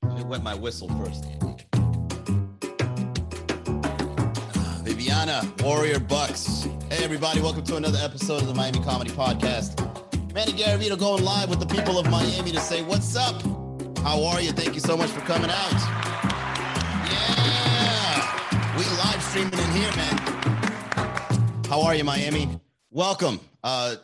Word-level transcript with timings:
Me 0.00 0.24
wet 0.24 0.42
my 0.42 0.54
whistle 0.54 0.88
first. 0.98 1.24
Viviana, 4.84 5.42
Warrior 5.62 6.00
Bucks. 6.00 6.68
Hey, 6.90 7.04
everybody, 7.04 7.40
welcome 7.40 7.64
to 7.64 7.76
another 7.76 7.98
episode 8.02 8.42
of 8.42 8.48
the 8.48 8.54
Miami 8.54 8.80
Comedy 8.80 9.10
Podcast. 9.10 9.78
Manny 10.34 10.52
Garavito 10.52 10.98
going 10.98 11.24
live 11.24 11.50
with 11.50 11.60
the 11.60 11.66
people 11.66 11.98
of 11.98 12.10
Miami 12.10 12.52
to 12.52 12.60
say, 12.60 12.82
What's 12.82 13.16
up? 13.16 13.42
How 13.98 14.24
are 14.24 14.40
you? 14.40 14.52
Thank 14.52 14.74
you 14.74 14.80
so 14.80 14.96
much 14.96 15.10
for 15.10 15.20
coming 15.20 15.50
out. 15.50 15.72
Yeah, 17.10 18.76
we 18.76 18.84
live 18.84 19.22
streaming 19.22 19.58
in 19.58 19.70
here, 19.72 19.90
man. 19.96 20.18
How 21.68 21.82
are 21.82 21.94
you, 21.94 22.04
Miami? 22.04 22.60
Welcome. 22.90 23.40
Uh, 23.62 23.96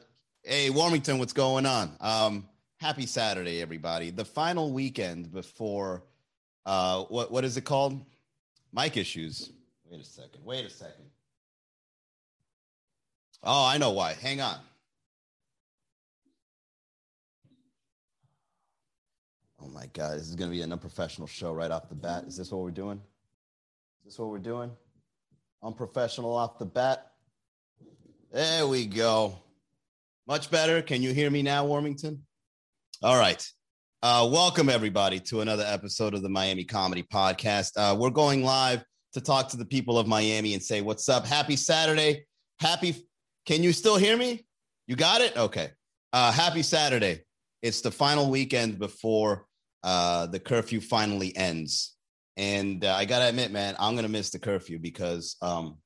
hey, 0.42 0.70
Warmington, 0.70 1.18
what's 1.18 1.32
going 1.32 1.66
on? 1.66 1.90
Um, 2.00 2.47
happy 2.78 3.06
Saturday, 3.06 3.60
everybody. 3.60 4.10
The 4.10 4.24
final 4.24 4.72
weekend 4.72 5.32
before 5.32 6.02
uh, 6.64 7.04
what 7.04 7.30
what 7.30 7.44
is 7.44 7.56
it 7.56 7.62
called? 7.62 8.00
Mic 8.72 8.96
issues. 8.96 9.50
Wait 9.90 10.00
a 10.00 10.04
second. 10.04 10.44
Wait 10.44 10.64
a 10.64 10.70
second. 10.70 11.04
Oh, 13.42 13.66
I 13.66 13.78
know 13.78 13.90
why. 13.90 14.14
Hang 14.14 14.40
on. 14.40 14.58
Oh 19.62 19.68
my 19.68 19.86
God, 19.92 20.18
this 20.18 20.28
is 20.28 20.36
going 20.36 20.50
to 20.50 20.56
be 20.56 20.62
an 20.62 20.72
unprofessional 20.72 21.26
show 21.26 21.52
right 21.52 21.70
off 21.70 21.88
the 21.88 21.94
bat. 21.94 22.24
Is 22.24 22.36
this 22.36 22.50
what 22.52 22.62
we're 22.62 22.70
doing? 22.70 23.00
Is 24.00 24.12
this 24.12 24.18
what 24.18 24.28
we're 24.28 24.38
doing? 24.38 24.70
Unprofessional 25.62 26.34
off 26.34 26.58
the 26.58 26.66
bat. 26.66 27.12
There 28.32 28.66
we 28.66 28.86
go. 28.86 29.38
Much 30.26 30.50
better. 30.50 30.82
Can 30.82 31.02
you 31.02 31.12
hear 31.12 31.30
me 31.30 31.42
now, 31.42 31.66
Warmington? 31.66 32.18
All 33.00 33.16
right. 33.16 33.46
Uh, 34.02 34.28
welcome, 34.28 34.68
everybody, 34.68 35.20
to 35.20 35.40
another 35.40 35.62
episode 35.64 36.14
of 36.14 36.22
the 36.22 36.28
Miami 36.28 36.64
Comedy 36.64 37.04
Podcast. 37.04 37.70
Uh, 37.76 37.94
we're 37.94 38.10
going 38.10 38.42
live 38.42 38.82
to 39.12 39.20
talk 39.20 39.48
to 39.50 39.56
the 39.56 39.64
people 39.64 40.00
of 40.00 40.08
Miami 40.08 40.54
and 40.54 40.60
say, 40.60 40.80
What's 40.80 41.08
up? 41.08 41.24
Happy 41.24 41.54
Saturday. 41.54 42.24
Happy. 42.58 42.96
Can 43.46 43.62
you 43.62 43.72
still 43.72 43.98
hear 43.98 44.16
me? 44.16 44.44
You 44.88 44.96
got 44.96 45.20
it? 45.20 45.36
Okay. 45.36 45.70
Uh, 46.12 46.32
happy 46.32 46.62
Saturday. 46.62 47.22
It's 47.62 47.82
the 47.82 47.92
final 47.92 48.30
weekend 48.30 48.80
before 48.80 49.46
uh, 49.84 50.26
the 50.26 50.40
curfew 50.40 50.80
finally 50.80 51.36
ends. 51.36 51.94
And 52.36 52.84
uh, 52.84 52.96
I 52.96 53.04
got 53.04 53.20
to 53.20 53.28
admit, 53.28 53.52
man, 53.52 53.76
I'm 53.78 53.94
going 53.94 54.06
to 54.06 54.10
miss 54.10 54.30
the 54.30 54.40
curfew 54.40 54.80
because 54.80 55.36
um, 55.40 55.78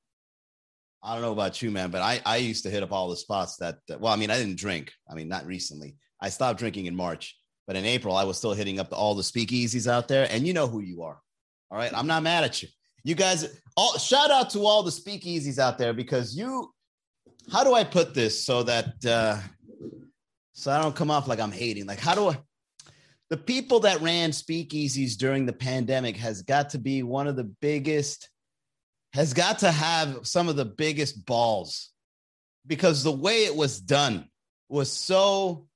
I 1.03 1.13
don't 1.13 1.21
know 1.23 1.33
about 1.33 1.61
you, 1.61 1.71
man, 1.71 1.91
but 1.91 2.01
I, 2.01 2.23
I 2.25 2.37
used 2.39 2.65
to 2.65 2.71
hit 2.71 2.83
up 2.83 2.91
all 2.91 3.11
the 3.11 3.17
spots 3.17 3.57
that, 3.59 3.81
well, 3.99 4.15
I 4.15 4.17
mean, 4.17 4.31
I 4.31 4.39
didn't 4.39 4.57
drink. 4.57 4.95
I 5.11 5.15
mean, 5.15 5.29
not 5.29 5.45
recently. 5.45 5.97
I 6.23 6.29
stopped 6.29 6.61
drinking 6.61 6.87
in 6.87 6.95
March, 6.95 7.37
but 7.67 7.75
in 7.75 7.85
April, 7.85 8.17
I 8.17 8.23
was 8.23 8.39
still 8.39 8.53
hitting 8.53 8.79
up 8.79 8.93
all 8.93 9.17
the 9.17 9.23
speakeasies 9.23 9.91
out 9.91 10.07
there. 10.07 10.29
And 10.31 10.47
you 10.47 10.53
know 10.53 10.69
who 10.69 10.81
you 10.81 11.03
are. 11.03 11.21
All 11.71 11.79
right. 11.79 11.93
I'm 11.93 12.07
not 12.07 12.23
mad 12.23 12.45
at 12.45 12.63
you. 12.63 12.69
You 13.03 13.17
guys, 13.17 13.61
all 13.77 13.99
shout 13.99 14.31
out 14.31 14.51
to 14.51 14.61
all 14.61 14.85
the 14.85 14.93
speakeasies 14.93 15.59
out 15.59 15.79
there 15.79 15.93
because 15.93 16.37
you, 16.37 16.73
how 17.51 17.65
do 17.65 17.75
I 17.75 17.83
put 17.83 18.15
this 18.15 18.45
so 18.45 18.63
that, 18.63 19.05
uh, 19.05 19.39
so 20.53 20.71
I 20.71 20.81
don't 20.81 20.95
come 20.95 21.11
off 21.11 21.27
like 21.27 21.41
I'm 21.41 21.51
hating? 21.51 21.87
Like, 21.87 21.99
how 21.99 22.15
do 22.15 22.29
I, 22.29 22.39
the 23.29 23.37
people 23.37 23.81
that 23.81 24.01
ran 24.01 24.31
speakeasies 24.31 25.17
during 25.17 25.45
the 25.45 25.53
pandemic 25.53 26.17
has 26.19 26.43
got 26.43 26.71
to 26.71 26.79
be 26.79 27.03
one 27.03 27.27
of 27.27 27.35
the 27.35 27.51
biggest, 27.61 28.31
has 29.13 29.35
got 29.35 29.59
to 29.61 29.73
have 29.73 30.25
some 30.25 30.49
of 30.49 30.55
the 30.55 30.65
biggest 30.65 31.27
balls 31.27 31.91
because 32.65 33.03
the 33.03 33.11
way 33.11 33.45
it 33.45 33.57
was 33.57 33.81
done 33.81 34.29
was 34.69 34.93
so 34.93 35.67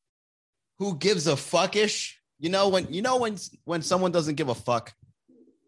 who 0.78 0.96
gives 0.96 1.26
a 1.26 1.32
fuckish. 1.32 2.14
You 2.38 2.50
know 2.50 2.68
when 2.68 2.92
you 2.92 3.02
know 3.02 3.18
when 3.18 3.36
when 3.64 3.82
someone 3.82 4.12
doesn't 4.12 4.34
give 4.34 4.48
a 4.48 4.54
fuck. 4.54 4.92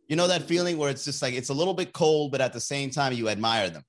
You 0.09 0.17
know 0.17 0.28
that 0.28 0.42
feeling 0.42 0.78
where 0.78 0.91
it's 0.91 1.05
just 1.05 1.20
like 1.20 1.34
it's 1.34 1.50
a 1.50 1.55
little 1.55 1.75
bit 1.75 1.92
cold, 1.92 2.33
but 2.33 2.41
at 2.41 2.53
the 2.53 2.61
same 2.61 2.91
time 2.91 3.12
you 3.12 3.28
admire 3.28 3.70
them. 3.70 3.83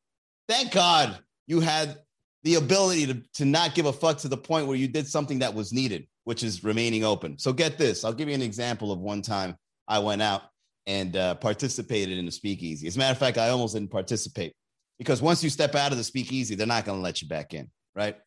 Thank 0.48 0.72
God 0.72 1.17
you 1.48 1.59
had 1.59 1.98
the 2.44 2.55
ability 2.55 3.08
to, 3.08 3.21
to 3.36 3.45
not 3.45 3.76
give 3.76 3.86
a 3.86 3.93
fuck 3.93 4.17
to 4.20 4.27
the 4.27 4.38
point 4.38 4.67
where 4.67 4.77
you 4.77 4.88
did 4.88 5.08
something 5.08 5.39
that 5.39 5.54
was 5.54 5.73
needed, 5.73 6.08
which 6.23 6.43
is 6.43 6.64
remaining 6.64 7.04
open. 7.04 7.38
So 7.38 7.52
get 7.52 7.77
this. 7.77 8.04
I'll 8.04 8.14
give 8.14 8.30
you 8.30 8.36
an 8.36 8.42
example 8.42 8.92
of 8.92 8.99
one 8.99 9.22
time 9.22 9.55
I 9.88 9.99
went 9.99 10.22
out 10.22 10.43
and 10.88 11.16
uh, 11.16 11.36
participated 11.36 12.17
in 12.17 12.26
the 12.26 12.32
speakeasy. 12.32 12.88
As 12.88 12.95
a 12.95 12.99
matter 12.99 13.11
of 13.11 13.17
fact, 13.17 13.38
I 13.38 13.49
almost 13.49 13.76
didn't 13.76 13.92
participate 13.92 14.54
because 14.98 15.22
once 15.22 15.43
you 15.43 15.49
step 15.49 15.76
out 15.76 15.92
of 15.92 15.98
the 15.98 16.04
speakeasy, 16.04 16.55
they're 16.55 16.67
not 16.67 16.86
going 16.86 16.98
to 16.98 17.04
let 17.04 17.22
you 17.22 17.27
back 17.27 17.54
in, 17.54 17.70
right? 17.95 18.17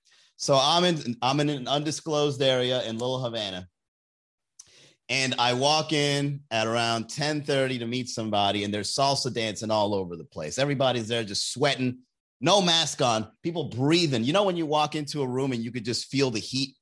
So 0.43 0.59
I'm 0.61 0.83
in 0.83 1.17
I'm 1.23 1.39
in 1.39 1.49
an 1.49 1.69
undisclosed 1.69 2.43
area 2.43 2.83
in 2.83 2.99
Little 2.99 3.23
Havana. 3.23 3.69
And 5.09 5.37
I 5.39 5.53
walk 5.53 5.93
in 5.93 6.41
at 6.51 6.67
around 6.67 7.05
10:30 7.05 7.79
to 7.79 7.87
meet 7.87 8.09
somebody, 8.09 8.65
and 8.65 8.75
there's 8.75 8.93
salsa 8.93 9.33
dancing 9.33 9.71
all 9.71 9.95
over 9.95 10.17
the 10.17 10.25
place. 10.25 10.59
Everybody's 10.59 11.07
there 11.07 11.23
just 11.23 11.53
sweating, 11.53 11.99
no 12.41 12.61
mask 12.61 13.01
on, 13.01 13.31
people 13.45 13.69
breathing. 13.69 14.25
You 14.25 14.33
know, 14.33 14.43
when 14.43 14.57
you 14.57 14.67
walk 14.67 14.97
into 14.97 15.23
a 15.23 15.29
room 15.29 15.53
and 15.53 15.63
you 15.63 15.71
could 15.71 15.85
just 15.85 16.07
feel 16.07 16.33
the 16.33 16.41
heat. 16.41 16.75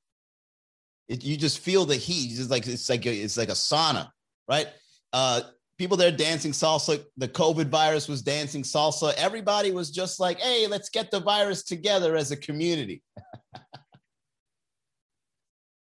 It, 1.07 1.23
you 1.23 1.37
just 1.37 1.59
feel 1.59 1.85
the 1.85 1.97
heat. 1.97 2.31
It's 2.31 2.37
just 2.39 2.49
like 2.49 2.65
it's 2.65 2.89
like 2.89 3.05
a, 3.05 3.13
it's 3.13 3.37
like 3.37 3.49
a 3.49 3.51
sauna, 3.51 4.09
right? 4.47 4.69
Uh, 5.13 5.41
people 5.77 5.97
there 5.97 6.11
dancing 6.11 6.51
salsa. 6.51 7.03
The 7.17 7.27
COVID 7.27 7.67
virus 7.67 8.07
was 8.07 8.23
dancing 8.23 8.63
salsa. 8.63 9.13
Everybody 9.17 9.69
was 9.69 9.91
just 9.91 10.19
like, 10.19 10.39
"Hey, 10.39 10.65
let's 10.65 10.89
get 10.89 11.11
the 11.11 11.19
virus 11.19 11.61
together 11.61 12.15
as 12.15 12.31
a 12.31 12.37
community." 12.37 13.03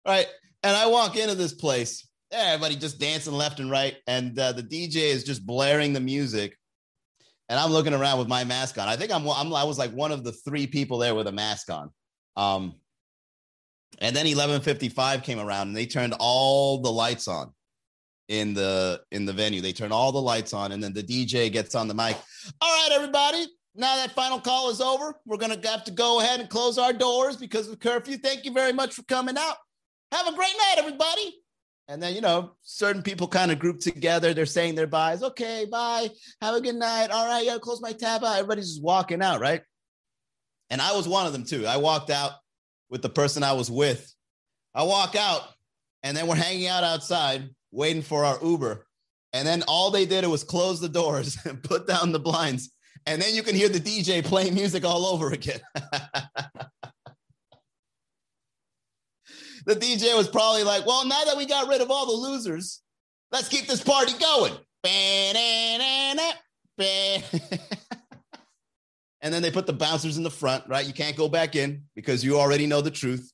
right? 0.06 0.28
And 0.64 0.76
I 0.76 0.88
walk 0.88 1.18
into 1.18 1.36
this 1.36 1.54
place, 1.54 2.08
everybody 2.32 2.76
just 2.76 3.00
dancing 3.00 3.34
left 3.34 3.60
and 3.60 3.72
right, 3.72 3.98
and 4.08 4.38
uh, 4.38 4.52
the 4.52 4.64
DJ 4.64 4.96
is 4.96 5.24
just 5.24 5.46
blaring 5.46 5.94
the 5.94 6.00
music, 6.00 6.58
and 7.50 7.60
I'm 7.60 7.72
looking 7.72 7.94
around 7.94 8.20
with 8.20 8.28
my 8.28 8.44
mask 8.44 8.78
on. 8.78 8.88
I 8.88 8.96
think 8.96 9.12
I'm, 9.12 9.28
I'm 9.28 9.54
I 9.54 9.64
was 9.64 9.78
like 9.78 9.92
one 9.92 10.12
of 10.12 10.24
the 10.24 10.32
three 10.32 10.68
people 10.68 10.98
there 10.98 11.16
with 11.16 11.28
a 11.28 11.32
mask 11.32 11.70
on. 11.70 11.90
Um, 12.38 12.76
and 14.00 14.16
then 14.16 14.26
11:55 14.26 15.24
came 15.24 15.40
around, 15.40 15.70
and 15.70 15.78
they 15.78 15.86
turned 15.86 16.14
all 16.20 16.82
the 16.82 16.92
lights 16.92 17.28
on 17.28 17.54
in 18.30 18.54
the 18.54 19.02
in 19.12 19.26
the 19.26 19.34
venue. 19.34 19.62
They 19.62 19.74
turn 19.74 19.92
all 19.92 20.12
the 20.12 20.22
lights 20.22 20.54
on, 20.54 20.72
and 20.72 20.82
then 20.84 20.94
the 20.94 21.04
DJ 21.04 21.52
gets 21.52 21.76
on 21.76 21.88
the 21.88 21.94
mic. 21.94 22.18
All 22.62 22.70
right, 22.70 22.90
everybody. 22.94 23.46
Now 23.74 23.96
that 23.96 24.12
final 24.12 24.40
call 24.40 24.70
is 24.70 24.82
over, 24.82 25.16
we're 25.26 25.38
gonna 25.38 25.60
have 25.68 25.84
to 25.86 25.92
go 25.92 26.20
ahead 26.20 26.40
and 26.40 26.50
close 26.50 26.78
our 26.78 26.94
doors 26.94 27.38
because 27.38 27.70
of 27.70 27.80
curfew. 27.80 28.18
Thank 28.18 28.46
you 28.46 28.52
very 28.52 28.74
much 28.74 28.94
for 28.94 29.04
coming 29.04 29.38
out. 29.38 29.56
Have 30.12 30.28
a 30.28 30.36
great 30.36 30.54
night, 30.58 30.76
everybody. 30.78 31.42
And 31.88 32.02
then, 32.02 32.14
you 32.14 32.22
know, 32.22 32.52
certain 32.62 33.02
people 33.02 33.28
kind 33.28 33.52
of 33.52 33.60
group 33.60 33.80
together. 33.80 34.34
They're 34.34 34.46
saying 34.46 34.76
their 34.76 34.88
byes. 34.88 35.24
Okay, 35.24 35.66
bye. 35.70 36.10
Have 36.42 36.56
a 36.56 36.62
good 36.62 36.76
night. 36.76 37.12
All 37.12 37.26
right, 37.26 37.46
yeah, 37.46 37.58
close 37.62 37.82
my 37.82 37.92
tab. 37.92 38.24
Everybody's 38.24 38.70
just 38.70 38.84
walking 38.84 39.22
out, 39.22 39.42
right? 39.42 39.62
And 40.70 40.82
I 40.82 40.96
was 40.96 41.08
one 41.08 41.26
of 41.26 41.34
them 41.34 41.44
too. 41.44 41.66
I 41.66 41.78
walked 41.78 42.10
out 42.10 42.32
with 42.90 43.02
the 43.02 43.10
person 43.10 43.44
I 43.44 43.54
was 43.54 43.70
with. 43.70 44.14
I 44.74 44.84
walk 44.84 45.16
out, 45.18 45.42
and 46.02 46.16
then 46.16 46.28
we're 46.28 46.36
hanging 46.36 46.68
out 46.68 46.86
outside 46.86 47.50
waiting 47.72 48.02
for 48.02 48.24
our 48.24 48.38
Uber. 48.42 48.86
And 49.34 49.48
then 49.48 49.64
all 49.68 49.92
they 49.92 50.06
did 50.06 50.26
was 50.26 50.44
close 50.44 50.80
the 50.80 50.90
doors 50.90 51.38
and 51.46 51.64
put 51.64 51.88
down 51.88 52.12
the 52.12 52.20
blinds. 52.20 52.72
And 53.06 53.22
then 53.22 53.34
you 53.34 53.44
can 53.44 53.56
hear 53.56 53.70
the 53.70 53.80
DJ 53.80 54.24
playing 54.24 54.54
music 54.54 54.86
all 54.86 55.06
over 55.06 55.32
again. 55.32 55.60
the 59.66 59.76
DJ 59.76 60.16
was 60.16 60.28
probably 60.28 60.64
like, 60.64 60.86
well, 60.86 61.06
now 61.06 61.24
that 61.26 61.38
we 61.38 61.46
got 61.46 61.68
rid 61.68 61.82
of 61.82 61.90
all 61.90 62.06
the 62.06 62.30
losers, 62.30 62.82
let's 63.32 63.50
keep 63.50 63.68
this 63.68 63.84
party 63.84 64.14
going. 64.20 64.54
and 69.22 69.34
then 69.34 69.42
they 69.42 69.52
put 69.52 69.68
the 69.68 69.74
bouncers 69.74 70.18
in 70.18 70.24
the 70.24 70.32
front, 70.32 70.64
right? 70.68 70.86
You 70.86 70.94
can't 70.94 71.16
go 71.16 71.28
back 71.28 71.56
in 71.56 71.84
because 71.96 72.24
you 72.24 72.40
already 72.40 72.68
know 72.68 72.82
the 72.82 72.92
truth. 72.92 73.32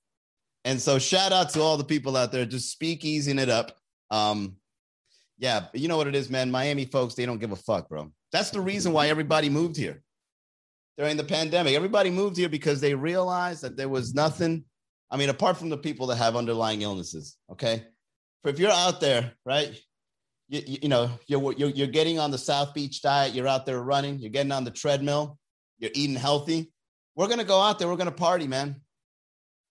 And 0.65 0.81
so 0.81 0.99
shout 0.99 1.31
out 1.31 1.49
to 1.51 1.61
all 1.61 1.77
the 1.77 1.83
people 1.83 2.17
out 2.17 2.31
there 2.31 2.45
just 2.45 2.71
speak 2.71 3.05
easing 3.05 3.39
it 3.39 3.49
up. 3.49 3.77
Um, 4.11 4.57
yeah, 5.37 5.65
but 5.71 5.79
you 5.79 5.87
know 5.87 5.97
what 5.97 6.07
it 6.07 6.15
is, 6.15 6.29
man. 6.29 6.51
Miami 6.51 6.85
folks, 6.85 7.13
they 7.13 7.25
don't 7.25 7.39
give 7.39 7.51
a 7.51 7.55
fuck, 7.55 7.87
bro. 7.87 8.11
That's 8.31 8.49
the 8.49 8.61
reason 8.61 8.93
why 8.93 9.07
everybody 9.07 9.49
moved 9.49 9.77
here 9.77 10.01
during 10.97 11.17
the 11.17 11.23
pandemic. 11.23 11.75
Everybody 11.75 12.09
moved 12.09 12.37
here 12.37 12.49
because 12.49 12.81
they 12.81 12.93
realized 12.93 13.61
that 13.61 13.77
there 13.77 13.89
was 13.89 14.13
nothing 14.13 14.65
I 15.09 15.17
mean, 15.17 15.29
apart 15.29 15.57
from 15.57 15.69
the 15.69 15.77
people 15.77 16.07
that 16.07 16.17
have 16.17 16.35
underlying 16.35 16.81
illnesses, 16.81 17.37
okay? 17.51 17.85
If 18.43 18.59
you're 18.59 18.71
out 18.71 18.99
there, 18.99 19.33
right, 19.45 19.79
you, 20.49 20.61
you, 20.65 20.77
you 20.83 20.89
know, 20.89 21.09
you're, 21.27 21.53
you're, 21.53 21.69
you're 21.69 21.87
getting 21.87 22.19
on 22.19 22.31
the 22.31 22.37
South 22.37 22.73
Beach 22.73 23.01
diet, 23.01 23.33
you're 23.33 23.47
out 23.47 23.65
there 23.65 23.81
running, 23.81 24.19
you're 24.19 24.29
getting 24.29 24.51
on 24.51 24.63
the 24.63 24.71
treadmill, 24.71 25.37
you're 25.79 25.91
eating 25.93 26.15
healthy. 26.15 26.71
We're 27.15 27.27
going 27.27 27.39
to 27.39 27.45
go 27.45 27.61
out 27.61 27.79
there, 27.79 27.87
we're 27.87 27.95
going 27.95 28.09
to 28.09 28.15
party, 28.15 28.47
man. 28.47 28.81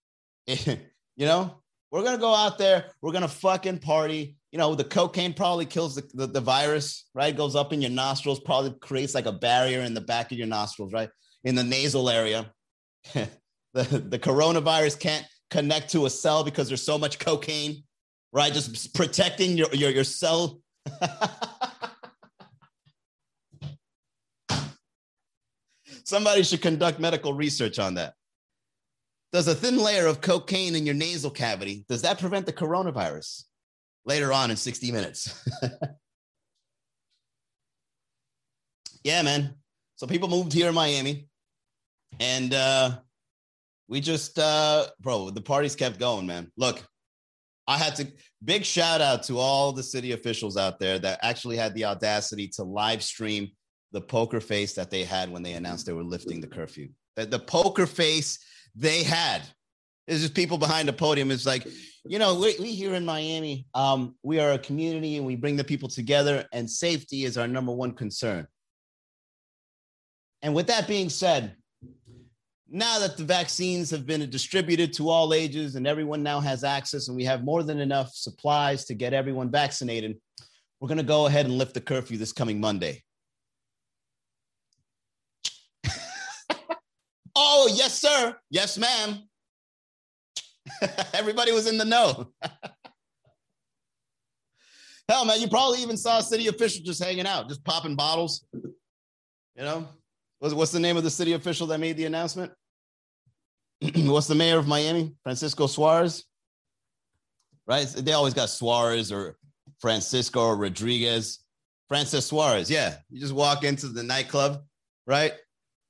you 0.46 0.76
know, 1.18 1.62
we're 1.90 2.02
going 2.02 2.16
to 2.16 2.20
go 2.20 2.34
out 2.34 2.58
there, 2.58 2.86
we're 3.02 3.12
going 3.12 3.22
to 3.22 3.28
fucking 3.28 3.78
party. 3.78 4.36
You 4.56 4.62
know, 4.62 4.74
the 4.74 4.84
cocaine 4.84 5.34
probably 5.34 5.66
kills 5.66 5.96
the, 5.96 6.08
the, 6.14 6.26
the 6.28 6.40
virus, 6.40 7.04
right? 7.12 7.36
Goes 7.36 7.54
up 7.54 7.74
in 7.74 7.82
your 7.82 7.90
nostrils, 7.90 8.40
probably 8.40 8.70
creates 8.80 9.14
like 9.14 9.26
a 9.26 9.32
barrier 9.32 9.80
in 9.80 9.92
the 9.92 10.00
back 10.00 10.32
of 10.32 10.38
your 10.38 10.46
nostrils, 10.46 10.94
right? 10.94 11.10
In 11.44 11.54
the 11.54 11.62
nasal 11.62 12.08
area. 12.08 12.50
the, 13.12 13.28
the 13.74 14.18
coronavirus 14.18 14.98
can't 14.98 15.26
connect 15.50 15.90
to 15.90 16.06
a 16.06 16.10
cell 16.10 16.42
because 16.42 16.68
there's 16.68 16.80
so 16.82 16.96
much 16.96 17.18
cocaine, 17.18 17.84
right? 18.32 18.50
Just 18.50 18.94
protecting 18.94 19.58
your 19.58 19.68
your, 19.74 19.90
your 19.90 20.04
cell. 20.04 20.62
Somebody 26.04 26.44
should 26.44 26.62
conduct 26.62 26.98
medical 26.98 27.34
research 27.34 27.78
on 27.78 27.92
that. 27.96 28.14
Does 29.34 29.48
a 29.48 29.54
thin 29.54 29.76
layer 29.76 30.06
of 30.06 30.22
cocaine 30.22 30.74
in 30.74 30.86
your 30.86 30.94
nasal 30.94 31.30
cavity 31.30 31.84
does 31.90 32.00
that 32.00 32.18
prevent 32.18 32.46
the 32.46 32.54
coronavirus? 32.54 33.42
Later 34.06 34.32
on 34.32 34.50
in 34.50 34.56
60 34.56 34.92
minutes. 34.92 35.46
yeah, 39.04 39.20
man. 39.22 39.54
So 39.96 40.06
people 40.06 40.28
moved 40.28 40.52
here 40.52 40.68
in 40.68 40.74
Miami, 40.74 41.28
and 42.20 42.54
uh, 42.54 42.98
we 43.88 44.00
just, 44.00 44.38
uh, 44.38 44.86
bro, 45.00 45.30
the 45.30 45.40
parties 45.40 45.74
kept 45.74 45.98
going, 45.98 46.26
man. 46.26 46.50
Look, 46.56 46.82
I 47.66 47.78
had 47.78 47.96
to 47.96 48.06
big 48.44 48.64
shout 48.64 49.00
out 49.00 49.24
to 49.24 49.38
all 49.38 49.72
the 49.72 49.82
city 49.82 50.12
officials 50.12 50.56
out 50.56 50.78
there 50.78 50.98
that 51.00 51.18
actually 51.22 51.56
had 51.56 51.74
the 51.74 51.84
audacity 51.84 52.48
to 52.48 52.62
live 52.62 53.02
stream 53.02 53.50
the 53.92 54.00
poker 54.00 54.40
face 54.40 54.74
that 54.74 54.90
they 54.90 55.04
had 55.04 55.30
when 55.30 55.42
they 55.42 55.54
announced 55.54 55.86
they 55.86 55.92
were 55.92 56.04
lifting 56.04 56.40
the 56.40 56.46
curfew. 56.46 56.88
The, 57.16 57.26
the 57.26 57.38
poker 57.38 57.86
face 57.86 58.38
they 58.74 59.02
had. 59.02 59.42
There's 60.06 60.20
just 60.20 60.34
people 60.34 60.58
behind 60.58 60.88
the 60.88 60.92
podium. 60.92 61.30
It's 61.30 61.46
like, 61.46 61.66
you 62.04 62.18
know, 62.18 62.38
we, 62.38 62.54
we 62.60 62.72
here 62.72 62.94
in 62.94 63.04
Miami, 63.04 63.66
um, 63.74 64.14
we 64.22 64.38
are 64.38 64.52
a 64.52 64.58
community 64.58 65.16
and 65.16 65.26
we 65.26 65.34
bring 65.34 65.56
the 65.56 65.64
people 65.64 65.88
together, 65.88 66.46
and 66.52 66.70
safety 66.70 67.24
is 67.24 67.36
our 67.36 67.48
number 67.48 67.72
one 67.72 67.92
concern. 67.92 68.46
And 70.42 70.54
with 70.54 70.68
that 70.68 70.86
being 70.86 71.08
said, 71.08 71.56
now 72.68 72.98
that 73.00 73.16
the 73.16 73.24
vaccines 73.24 73.90
have 73.90 74.06
been 74.06 74.28
distributed 74.30 74.92
to 74.94 75.08
all 75.08 75.32
ages 75.32 75.76
and 75.76 75.86
everyone 75.86 76.22
now 76.22 76.40
has 76.40 76.62
access, 76.62 77.08
and 77.08 77.16
we 77.16 77.24
have 77.24 77.44
more 77.44 77.62
than 77.62 77.80
enough 77.80 78.10
supplies 78.12 78.84
to 78.86 78.94
get 78.94 79.12
everyone 79.12 79.50
vaccinated, 79.50 80.16
we're 80.80 80.88
going 80.88 80.98
to 80.98 81.04
go 81.04 81.26
ahead 81.26 81.46
and 81.46 81.58
lift 81.58 81.74
the 81.74 81.80
curfew 81.80 82.18
this 82.18 82.32
coming 82.32 82.60
Monday. 82.60 83.02
oh, 87.34 87.68
yes, 87.72 87.98
sir. 87.98 88.36
Yes, 88.50 88.78
ma'am. 88.78 89.22
Everybody 91.14 91.52
was 91.52 91.66
in 91.66 91.78
the 91.78 91.84
know. 91.84 92.32
Hell, 95.08 95.24
man, 95.24 95.40
you 95.40 95.46
probably 95.48 95.80
even 95.82 95.96
saw 95.96 96.20
city 96.20 96.48
official 96.48 96.84
just 96.84 97.02
hanging 97.02 97.26
out, 97.26 97.48
just 97.48 97.64
popping 97.64 97.94
bottles. 97.94 98.44
You 98.52 99.62
know, 99.62 99.88
what's, 100.40 100.54
what's 100.54 100.72
the 100.72 100.80
name 100.80 100.96
of 100.96 101.04
the 101.04 101.10
city 101.10 101.34
official 101.34 101.68
that 101.68 101.78
made 101.78 101.96
the 101.96 102.06
announcement? 102.06 102.52
what's 103.94 104.26
the 104.26 104.34
mayor 104.34 104.58
of 104.58 104.66
Miami? 104.66 105.14
Francisco 105.22 105.68
Suarez. 105.68 106.24
Right? 107.66 107.86
They 107.86 108.12
always 108.12 108.34
got 108.34 108.48
Suarez 108.48 109.12
or 109.12 109.36
Francisco 109.80 110.40
or 110.40 110.56
Rodriguez. 110.56 111.40
Francis 111.88 112.26
Suarez. 112.26 112.70
Yeah. 112.70 112.96
You 113.10 113.20
just 113.20 113.32
walk 113.32 113.62
into 113.64 113.88
the 113.88 114.02
nightclub, 114.02 114.62
right? 115.06 115.32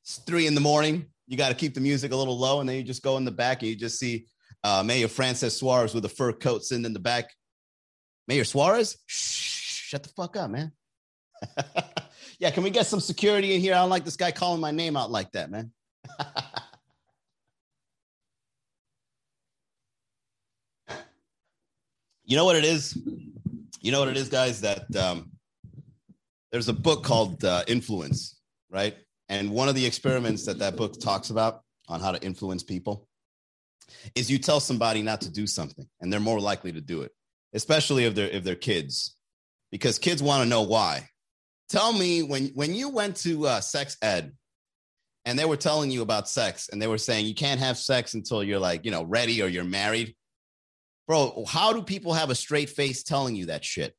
It's 0.03 0.19
three 0.19 0.47
in 0.47 0.55
the 0.55 0.61
morning. 0.61 1.07
You 1.27 1.37
got 1.37 1.49
to 1.49 1.55
keep 1.55 1.75
the 1.75 1.81
music 1.81 2.13
a 2.13 2.17
little 2.17 2.39
low. 2.39 2.61
And 2.61 2.69
then 2.69 2.77
you 2.77 2.83
just 2.83 3.03
go 3.03 3.17
in 3.17 3.25
the 3.25 3.31
back 3.31 3.63
and 3.63 3.71
you 3.71 3.77
just 3.77 3.99
see 3.99 4.27
uh, 4.67 4.83
Mayor 4.83 5.07
Francis 5.07 5.57
Suarez 5.57 5.95
with 5.95 6.05
a 6.05 6.09
fur 6.09 6.33
coat 6.33 6.65
sitting 6.65 6.85
in 6.85 6.93
the 6.93 6.99
back. 6.99 7.31
Mayor 8.27 8.43
Suarez? 8.43 8.99
Shh, 9.07 9.91
shut 9.91 10.03
the 10.03 10.09
fuck 10.09 10.37
up, 10.37 10.51
man. 10.51 10.73
yeah, 12.41 12.51
can 12.51 12.65
we 12.65 12.71
get 12.71 12.87
some 12.87 12.99
security 12.99 13.55
in 13.55 13.61
here? 13.61 13.75
I 13.75 13.77
don't 13.77 13.91
like 13.91 14.05
this 14.05 14.17
guy 14.17 14.33
calling 14.33 14.61
my 14.61 14.73
name 14.73 14.97
out 14.97 15.13
like 15.13 15.31
that, 15.33 15.53
man. 15.53 15.71
you 22.25 22.37
know 22.37 22.45
what 22.45 22.57
it 22.57 22.65
is? 22.65 22.99
You 23.81 23.93
know 23.93 24.01
what 24.01 24.09
it 24.09 24.17
is, 24.17 24.29
guys? 24.29 24.63
That 24.63 24.97
um, 24.97 25.31
there's 26.51 26.67
a 26.67 26.73
book 26.73 27.05
called 27.05 27.45
uh, 27.45 27.63
Influence, 27.69 28.41
right? 28.69 28.97
And 29.29 29.53
one 29.53 29.69
of 29.69 29.77
the 29.77 29.87
experiments 29.87 30.45
that 30.47 30.59
that 30.59 30.75
book 30.75 30.99
talks 31.01 31.31
about 31.31 31.63
on 31.87 32.01
how 32.01 32.11
to 32.11 32.21
influence 32.21 32.65
people 32.65 33.07
is 34.15 34.31
you 34.31 34.39
tell 34.39 34.61
somebody 34.61 35.03
not 35.03 35.21
to 35.23 35.31
do 35.31 35.47
something, 35.47 35.89
and 36.01 36.13
they're 36.13 36.21
more 36.21 36.41
likely 36.41 36.73
to 36.73 36.81
do 36.81 37.03
it, 37.03 37.13
especially 37.55 38.05
if 38.05 38.15
they're 38.15 38.29
if 38.29 38.45
they're 38.45 38.55
kids, 38.55 39.17
because 39.71 39.99
kids 39.99 40.23
want 40.23 40.43
to 40.43 40.49
know 40.49 40.63
why. 40.63 41.09
Tell 41.69 41.93
me 41.93 42.23
when 42.23 42.47
when 42.55 42.75
you 42.75 42.89
went 42.89 43.17
to 43.19 43.47
uh, 43.47 43.61
sex 43.61 43.97
ed 44.03 44.33
and 45.25 45.39
they 45.39 45.45
were 45.45 45.57
telling 45.57 45.91
you 45.91 46.03
about 46.03 46.29
sex 46.29 46.69
and 46.71 46.81
they 46.81 46.87
were 46.87 46.99
saying 46.99 47.27
you 47.27 47.35
can't 47.35 47.61
have 47.61 47.77
sex 47.77 48.15
until 48.15 48.43
you're 48.43 48.61
like 48.61 48.85
you 48.85 48.91
know 48.91 49.03
ready 49.03 49.43
or 49.43 49.49
you're 49.49 49.65
married 49.65 50.15
bro 51.09 51.45
how 51.49 51.73
do 51.73 51.83
people 51.83 52.15
have 52.15 52.31
a 52.31 52.35
straight 52.35 52.71
face 52.71 53.03
telling 53.03 53.35
you 53.35 53.47
that 53.47 53.65
shit? 53.65 53.95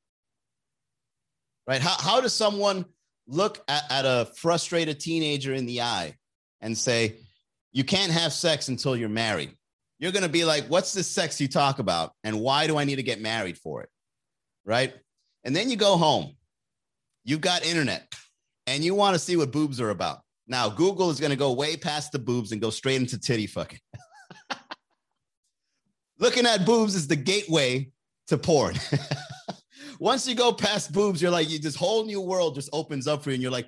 Right? 1.67 1.81
How, 1.81 1.97
how 1.99 2.21
does 2.21 2.33
someone 2.33 2.85
look 3.27 3.61
at, 3.67 3.83
at 3.91 4.05
a 4.05 4.31
frustrated 4.37 5.01
teenager 5.01 5.53
in 5.53 5.65
the 5.65 5.81
eye 5.81 6.15
and 6.61 6.77
say 6.77 7.17
you 7.73 7.83
can't 7.83 8.11
have 8.11 8.31
sex 8.31 8.69
until 8.69 8.95
you're 8.95 9.09
married 9.09 9.56
you're 9.99 10.11
going 10.11 10.23
to 10.23 10.29
be 10.29 10.45
like 10.45 10.65
what's 10.67 10.93
this 10.93 11.07
sex 11.07 11.39
you 11.41 11.47
talk 11.47 11.79
about 11.79 12.13
and 12.23 12.39
why 12.39 12.67
do 12.67 12.77
i 12.77 12.83
need 12.83 12.97
to 12.97 13.03
get 13.03 13.21
married 13.21 13.57
for 13.57 13.81
it 13.81 13.89
right 14.65 14.93
and 15.43 15.55
then 15.55 15.69
you 15.69 15.75
go 15.75 15.97
home 15.97 16.35
you've 17.23 17.41
got 17.41 17.65
internet 17.65 18.07
and 18.67 18.83
you 18.83 18.93
want 18.93 19.15
to 19.15 19.19
see 19.19 19.35
what 19.35 19.51
boobs 19.51 19.81
are 19.81 19.89
about. 19.89 20.19
Now, 20.45 20.69
Google 20.69 21.09
is 21.09 21.19
going 21.19 21.31
to 21.31 21.37
go 21.37 21.53
way 21.53 21.75
past 21.77 22.11
the 22.11 22.19
boobs 22.19 22.51
and 22.51 22.61
go 22.61 22.69
straight 22.69 22.97
into 22.97 23.17
titty 23.17 23.47
fucking. 23.47 23.79
Looking 26.19 26.45
at 26.45 26.65
boobs 26.65 26.93
is 26.93 27.07
the 27.07 27.15
gateway 27.15 27.91
to 28.27 28.37
porn. 28.37 28.75
Once 29.99 30.27
you 30.27 30.35
go 30.35 30.53
past 30.53 30.91
boobs, 30.91 31.21
you're 31.21 31.31
like, 31.31 31.49
you, 31.49 31.59
this 31.59 31.75
whole 31.75 32.05
new 32.05 32.21
world 32.21 32.55
just 32.55 32.69
opens 32.71 33.07
up 33.07 33.23
for 33.23 33.29
you, 33.29 33.35
and 33.35 33.41
you're 33.41 33.51
like, 33.51 33.67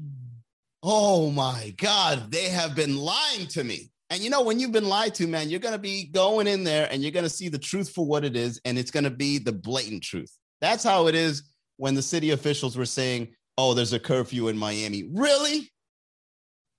oh 0.82 1.30
my 1.30 1.74
God, 1.76 2.30
they 2.30 2.48
have 2.48 2.74
been 2.74 2.96
lying 2.96 3.46
to 3.48 3.64
me. 3.64 3.90
And 4.10 4.20
you 4.20 4.28
know, 4.28 4.42
when 4.42 4.58
you've 4.58 4.72
been 4.72 4.88
lied 4.88 5.14
to, 5.14 5.28
man, 5.28 5.48
you're 5.48 5.60
going 5.60 5.74
to 5.74 5.78
be 5.78 6.06
going 6.06 6.48
in 6.48 6.64
there 6.64 6.88
and 6.90 7.00
you're 7.00 7.12
going 7.12 7.24
to 7.24 7.30
see 7.30 7.48
the 7.48 7.58
truth 7.58 7.90
for 7.90 8.04
what 8.04 8.24
it 8.24 8.36
is, 8.36 8.60
and 8.64 8.76
it's 8.76 8.90
going 8.90 9.04
to 9.04 9.10
be 9.10 9.38
the 9.38 9.52
blatant 9.52 10.02
truth. 10.02 10.36
That's 10.60 10.82
how 10.82 11.06
it 11.06 11.14
is 11.14 11.44
when 11.76 11.94
the 11.94 12.02
city 12.02 12.32
officials 12.32 12.76
were 12.76 12.86
saying, 12.86 13.28
oh, 13.56 13.72
there's 13.72 13.92
a 13.92 14.00
curfew 14.00 14.48
in 14.48 14.58
Miami. 14.58 15.08
Really? 15.12 15.70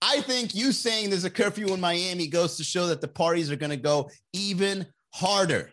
I 0.01 0.19
think 0.21 0.53
you 0.55 0.71
saying 0.71 1.09
there's 1.09 1.25
a 1.25 1.29
curfew 1.29 1.73
in 1.73 1.79
Miami 1.79 2.27
goes 2.27 2.57
to 2.57 2.63
show 2.63 2.87
that 2.87 3.01
the 3.01 3.07
parties 3.07 3.49
are 3.51 3.55
going 3.55 3.69
to 3.69 3.77
go 3.77 4.09
even 4.33 4.85
harder. 5.13 5.71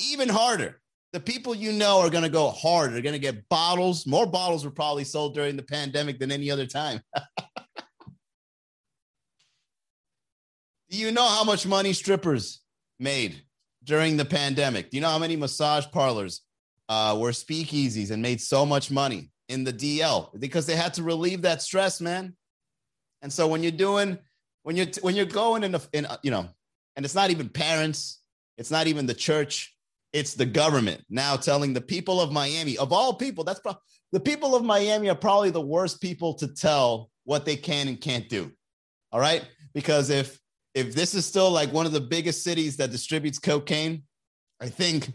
Even 0.00 0.28
harder. 0.28 0.80
The 1.12 1.20
people 1.20 1.54
you 1.54 1.72
know 1.72 2.00
are 2.00 2.10
going 2.10 2.24
to 2.24 2.30
go 2.30 2.50
hard. 2.50 2.92
They're 2.92 3.02
going 3.02 3.14
to 3.14 3.18
get 3.18 3.48
bottles. 3.48 4.06
More 4.06 4.26
bottles 4.26 4.64
were 4.64 4.70
probably 4.70 5.04
sold 5.04 5.34
during 5.34 5.56
the 5.56 5.62
pandemic 5.62 6.18
than 6.18 6.30
any 6.30 6.50
other 6.50 6.66
time. 6.66 7.00
Do 10.90 10.98
you 10.98 11.12
know 11.12 11.26
how 11.26 11.44
much 11.44 11.66
money 11.66 11.92
strippers 11.92 12.60
made 12.98 13.42
during 13.84 14.16
the 14.16 14.24
pandemic? 14.24 14.90
Do 14.90 14.96
you 14.96 15.00
know 15.00 15.10
how 15.10 15.18
many 15.18 15.36
massage 15.36 15.86
parlors 15.92 16.42
uh, 16.88 17.16
were 17.18 17.30
speakeasies 17.30 18.10
and 18.10 18.20
made 18.20 18.40
so 18.40 18.66
much 18.66 18.90
money 18.90 19.30
in 19.48 19.64
the 19.64 19.72
DL 19.72 20.38
because 20.40 20.66
they 20.66 20.76
had 20.76 20.92
to 20.94 21.02
relieve 21.02 21.42
that 21.42 21.62
stress, 21.62 22.00
man. 22.00 22.34
And 23.22 23.32
so 23.32 23.46
when 23.46 23.62
you're 23.62 23.72
doing, 23.72 24.18
when 24.64 24.76
you're 24.76 24.86
when 25.00 25.14
you're 25.14 25.26
going 25.26 25.62
in, 25.62 25.72
the, 25.72 25.88
in 25.92 26.06
you 26.22 26.30
know, 26.30 26.48
and 26.96 27.04
it's 27.04 27.14
not 27.14 27.30
even 27.30 27.48
parents, 27.48 28.20
it's 28.58 28.70
not 28.70 28.88
even 28.88 29.06
the 29.06 29.14
church, 29.14 29.76
it's 30.12 30.34
the 30.34 30.46
government 30.46 31.04
now 31.08 31.36
telling 31.36 31.72
the 31.72 31.80
people 31.80 32.20
of 32.20 32.32
Miami, 32.32 32.76
of 32.76 32.92
all 32.92 33.14
people, 33.14 33.44
that's 33.44 33.60
pro- 33.60 33.78
the 34.12 34.20
people 34.20 34.56
of 34.56 34.64
Miami 34.64 35.08
are 35.08 35.14
probably 35.14 35.50
the 35.50 35.60
worst 35.60 36.00
people 36.00 36.34
to 36.34 36.48
tell 36.48 37.10
what 37.24 37.44
they 37.44 37.56
can 37.56 37.86
and 37.88 38.00
can't 38.00 38.28
do. 38.28 38.50
All 39.12 39.20
right, 39.20 39.44
because 39.74 40.10
if 40.10 40.40
if 40.74 40.94
this 40.94 41.14
is 41.14 41.26
still 41.26 41.50
like 41.50 41.72
one 41.72 41.86
of 41.86 41.92
the 41.92 42.00
biggest 42.00 42.44
cities 42.44 42.76
that 42.76 42.90
distributes 42.90 43.38
cocaine, 43.38 44.02
I 44.60 44.68
think 44.68 45.10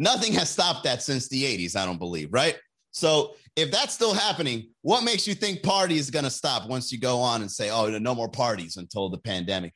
Nothing 0.00 0.32
has 0.32 0.48
stopped 0.48 0.84
that 0.84 1.02
since 1.02 1.28
the 1.28 1.44
80s, 1.44 1.76
I 1.76 1.84
don't 1.84 1.98
believe, 1.98 2.32
right? 2.32 2.56
So 2.90 3.34
if 3.54 3.70
that's 3.70 3.92
still 3.92 4.14
happening, 4.14 4.70
what 4.80 5.04
makes 5.04 5.26
you 5.26 5.34
think 5.34 5.62
party 5.62 5.96
is 5.96 6.10
going 6.10 6.24
to 6.24 6.30
stop 6.30 6.70
once 6.70 6.90
you 6.90 6.98
go 6.98 7.18
on 7.18 7.42
and 7.42 7.50
say, 7.50 7.68
oh, 7.68 7.86
no 7.98 8.14
more 8.14 8.30
parties 8.30 8.78
until 8.78 9.10
the 9.10 9.18
pandemic? 9.18 9.74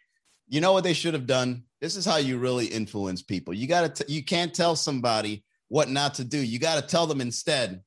You 0.49 0.63
know 0.63 0.73
what 0.73 0.83
they 0.83 0.95
should 0.95 1.13
have 1.13 1.27
done? 1.27 1.65
This 1.83 1.95
is 1.95 2.07
how 2.07 2.17
you 2.17 2.39
really 2.39 2.65
influence 2.65 3.21
people. 3.21 3.53
You 3.53 3.67
got 3.67 3.95
to, 3.97 4.05
you 4.09 4.25
can't 4.25 4.55
tell 4.55 4.77
somebody 4.77 5.45
what 5.69 5.91
not 5.91 6.15
to 6.15 6.25
do. 6.25 6.39
You 6.39 6.59
got 6.59 6.81
to 6.81 6.89
tell 6.89 7.07
them 7.07 7.21
instead 7.21 7.83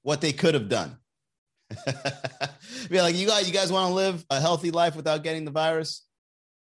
what 0.00 0.22
they 0.22 0.32
could 0.32 0.54
have 0.54 0.70
done. 0.70 0.96
Be 2.90 3.00
like, 3.00 3.14
you 3.14 3.26
guys, 3.26 3.46
you 3.46 3.54
guys 3.54 3.70
want 3.70 3.88
to 3.88 3.94
live 3.94 4.24
a 4.30 4.40
healthy 4.40 4.70
life 4.70 4.96
without 4.96 5.22
getting 5.22 5.44
the 5.44 5.50
virus? 5.50 6.04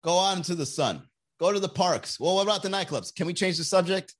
Go 0.03 0.15
on 0.15 0.41
to 0.43 0.55
the 0.55 0.65
sun. 0.65 1.01
Go 1.39 1.51
to 1.51 1.59
the 1.59 1.69
parks. 1.69 2.19
Well, 2.19 2.35
what 2.35 2.43
about 2.43 2.63
the 2.63 2.69
nightclubs? 2.69 3.13
Can 3.13 3.27
we 3.27 3.33
change 3.33 3.57
the 3.57 3.63
subject? 3.63 4.15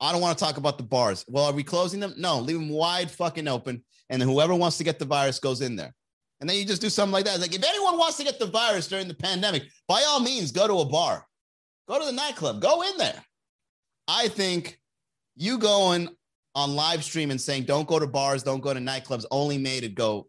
I 0.00 0.12
don't 0.12 0.20
want 0.20 0.36
to 0.36 0.44
talk 0.44 0.56
about 0.56 0.76
the 0.76 0.84
bars. 0.84 1.24
Well, 1.28 1.44
are 1.44 1.52
we 1.52 1.62
closing 1.62 2.00
them? 2.00 2.14
No, 2.16 2.40
leave 2.40 2.58
them 2.58 2.68
wide 2.68 3.10
fucking 3.10 3.48
open. 3.48 3.82
And 4.10 4.20
then 4.20 4.28
whoever 4.28 4.54
wants 4.54 4.76
to 4.78 4.84
get 4.84 4.98
the 4.98 5.04
virus 5.04 5.38
goes 5.38 5.60
in 5.60 5.76
there. 5.76 5.94
And 6.40 6.50
then 6.50 6.56
you 6.58 6.64
just 6.64 6.82
do 6.82 6.90
something 6.90 7.12
like 7.12 7.24
that. 7.24 7.40
like 7.40 7.54
if 7.54 7.64
anyone 7.64 7.96
wants 7.96 8.16
to 8.18 8.24
get 8.24 8.38
the 8.38 8.46
virus 8.46 8.88
during 8.88 9.08
the 9.08 9.14
pandemic, 9.14 9.62
by 9.88 10.02
all 10.06 10.20
means, 10.20 10.52
go 10.52 10.66
to 10.66 10.80
a 10.80 10.84
bar, 10.84 11.26
go 11.88 11.98
to 11.98 12.04
the 12.04 12.12
nightclub, 12.12 12.60
go 12.60 12.82
in 12.82 12.96
there. 12.98 13.24
I 14.08 14.28
think 14.28 14.78
you 15.36 15.58
going 15.58 16.08
on 16.54 16.74
live 16.76 17.02
stream 17.04 17.30
and 17.30 17.40
saying 17.40 17.64
don't 17.64 17.88
go 17.88 17.98
to 17.98 18.06
bars, 18.06 18.42
don't 18.42 18.60
go 18.60 18.72
to 18.72 18.80
nightclubs 18.80 19.24
only 19.30 19.58
made 19.58 19.84
it 19.84 19.94
go 19.94 20.28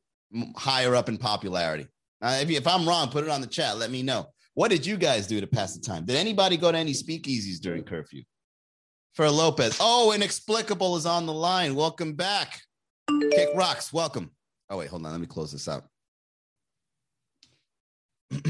higher 0.55 0.96
up 0.96 1.10
in 1.10 1.17
popularity. 1.17 1.88
Uh, 2.22 2.39
if, 2.41 2.50
if 2.50 2.67
I'm 2.67 2.88
wrong, 2.88 3.10
put 3.10 3.24
it 3.24 3.29
on 3.29 3.41
the 3.41 3.48
chat. 3.48 3.77
Let 3.77 3.91
me 3.91 4.01
know. 4.01 4.27
What 4.53 4.72
did 4.72 4.86
you 4.86 4.98
guys 4.98 5.27
do 5.27 5.41
to 5.41 5.48
pass 5.48 5.75
the 5.75 5.82
time? 5.82 6.05
Did 6.05 6.15
anybody 6.15 6.58
go 6.58 6.72
to 6.72 6.77
any 6.77 6.94
speakeasies 6.94 7.60
during 7.60 7.84
curfew? 7.84 8.24
For 9.13 9.29
Lopez. 9.29 9.77
Oh, 9.79 10.12
Inexplicable 10.13 10.98
is 10.98 11.05
on 11.05 11.25
the 11.25 11.34
line. 11.34 11.75
Welcome 11.75 12.13
back. 12.13 12.62
Kick 13.32 13.50
Rocks, 13.55 13.94
welcome. 13.94 14.32
Oh, 14.70 14.77
wait, 14.77 14.89
hold 14.89 15.05
on. 15.05 15.12
Let 15.12 15.22
me 15.22 15.27
close 15.27 15.51
this 15.51 15.67
out. 15.67 15.84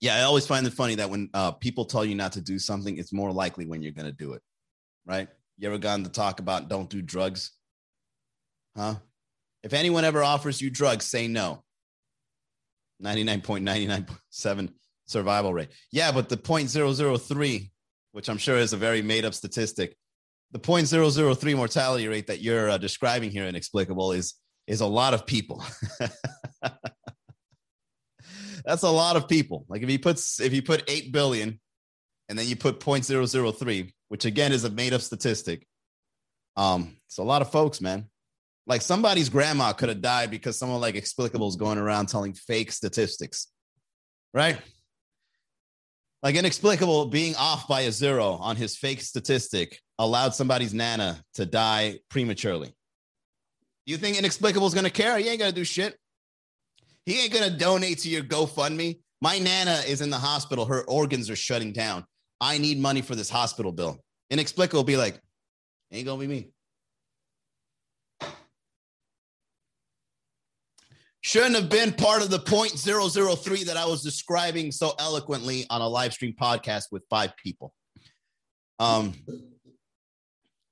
yeah, 0.00 0.16
I 0.16 0.22
always 0.22 0.46
find 0.46 0.66
it 0.66 0.72
funny 0.72 0.96
that 0.96 1.08
when 1.08 1.30
uh, 1.34 1.52
people 1.52 1.84
tell 1.84 2.04
you 2.04 2.14
not 2.14 2.32
to 2.32 2.40
do 2.40 2.58
something, 2.58 2.98
it's 2.98 3.12
more 3.12 3.32
likely 3.32 3.66
when 3.66 3.82
you're 3.82 3.92
going 3.92 4.06
to 4.06 4.12
do 4.12 4.34
it, 4.34 4.42
right? 5.06 5.28
You 5.62 5.68
ever 5.68 5.78
gotten 5.78 6.02
to 6.02 6.10
talk 6.10 6.40
about 6.40 6.68
don't 6.68 6.90
do 6.90 7.00
drugs? 7.00 7.52
Huh? 8.76 8.96
If 9.62 9.72
anyone 9.74 10.04
ever 10.04 10.20
offers 10.24 10.60
you 10.60 10.70
drugs, 10.70 11.04
say 11.04 11.28
no. 11.28 11.62
99.997 13.00 14.72
survival 15.06 15.54
rate. 15.54 15.68
Yeah, 15.92 16.10
but 16.10 16.28
the 16.28 16.36
0.003, 16.36 17.70
which 18.10 18.28
I'm 18.28 18.38
sure 18.38 18.56
is 18.56 18.72
a 18.72 18.76
very 18.76 19.02
made 19.02 19.24
up 19.24 19.34
statistic, 19.34 19.96
the 20.50 20.58
0.003 20.58 21.56
mortality 21.56 22.08
rate 22.08 22.26
that 22.26 22.40
you're 22.40 22.68
uh, 22.68 22.78
describing 22.78 23.30
here 23.30 23.46
inexplicable 23.46 24.10
is 24.10 24.34
is 24.66 24.80
a 24.80 24.86
lot 24.86 25.14
of 25.14 25.26
people. 25.26 25.64
That's 28.64 28.82
a 28.82 28.90
lot 28.90 29.14
of 29.14 29.28
people. 29.28 29.64
Like 29.68 29.82
if 29.82 29.90
you 29.90 30.00
put 30.00 30.20
if 30.40 30.52
you 30.52 30.62
put 30.62 30.82
8 30.90 31.12
billion 31.12 31.60
and 32.28 32.36
then 32.36 32.48
you 32.48 32.56
put 32.56 32.80
0.003, 32.80 33.92
which 34.12 34.26
again 34.26 34.52
is 34.52 34.64
a 34.64 34.68
made 34.68 34.92
up 34.92 35.00
statistic, 35.00 35.66
um 36.58 36.98
it's 37.06 37.16
a 37.16 37.22
lot 37.22 37.40
of 37.40 37.50
folks, 37.50 37.80
man. 37.80 38.10
Like 38.66 38.82
somebody's 38.82 39.30
grandma 39.30 39.72
could 39.72 39.88
have 39.88 40.02
died 40.02 40.30
because 40.30 40.58
someone 40.58 40.82
like 40.82 40.96
Explicable 40.96 41.48
is 41.48 41.56
going 41.56 41.78
around 41.78 42.10
telling 42.10 42.34
fake 42.34 42.72
statistics, 42.72 43.46
right? 44.34 44.58
Like 46.22 46.34
Inexplicable 46.34 47.06
being 47.06 47.34
off 47.36 47.66
by 47.66 47.80
a 47.80 47.90
zero 47.90 48.32
on 48.32 48.56
his 48.56 48.76
fake 48.76 49.00
statistic 49.00 49.80
allowed 49.98 50.34
somebody's 50.34 50.74
nana 50.74 51.24
to 51.36 51.46
die 51.46 52.00
prematurely. 52.10 52.70
You 53.86 53.96
think 53.96 54.18
Inexplicable 54.18 54.66
is 54.66 54.74
going 54.74 54.84
to 54.84 54.90
care? 54.90 55.16
He 55.16 55.26
ain't 55.26 55.40
to 55.40 55.52
do 55.52 55.64
shit. 55.64 55.96
He 57.06 57.18
ain't 57.18 57.32
to 57.50 57.56
donate 57.56 58.00
to 58.00 58.10
your 58.10 58.24
GoFundMe. 58.24 59.00
My 59.22 59.38
nana 59.38 59.80
is 59.88 60.02
in 60.02 60.10
the 60.10 60.18
hospital. 60.18 60.66
Her 60.66 60.82
organs 60.82 61.30
are 61.30 61.36
shutting 61.36 61.72
down. 61.72 62.04
I 62.42 62.58
need 62.58 62.78
money 62.78 63.00
for 63.00 63.14
this 63.14 63.30
hospital 63.30 63.72
bill. 63.72 63.98
Inexplicable 64.28 64.80
will 64.80 64.84
be 64.84 64.96
like, 64.96 65.18
ain't 65.92 66.06
to 66.06 66.16
be 66.16 66.26
me. 66.26 66.52
shouldn't 71.22 71.54
have 71.54 71.68
been 71.68 71.92
part 71.92 72.20
of 72.20 72.30
the 72.30 72.38
0.003 72.38 73.64
that 73.64 73.76
I 73.76 73.86
was 73.86 74.02
describing 74.02 74.72
so 74.72 74.92
eloquently 74.98 75.64
on 75.70 75.80
a 75.80 75.88
live 75.88 76.12
stream 76.12 76.34
podcast 76.38 76.86
with 76.90 77.04
five 77.08 77.32
people. 77.36 77.72
Um, 78.80 79.14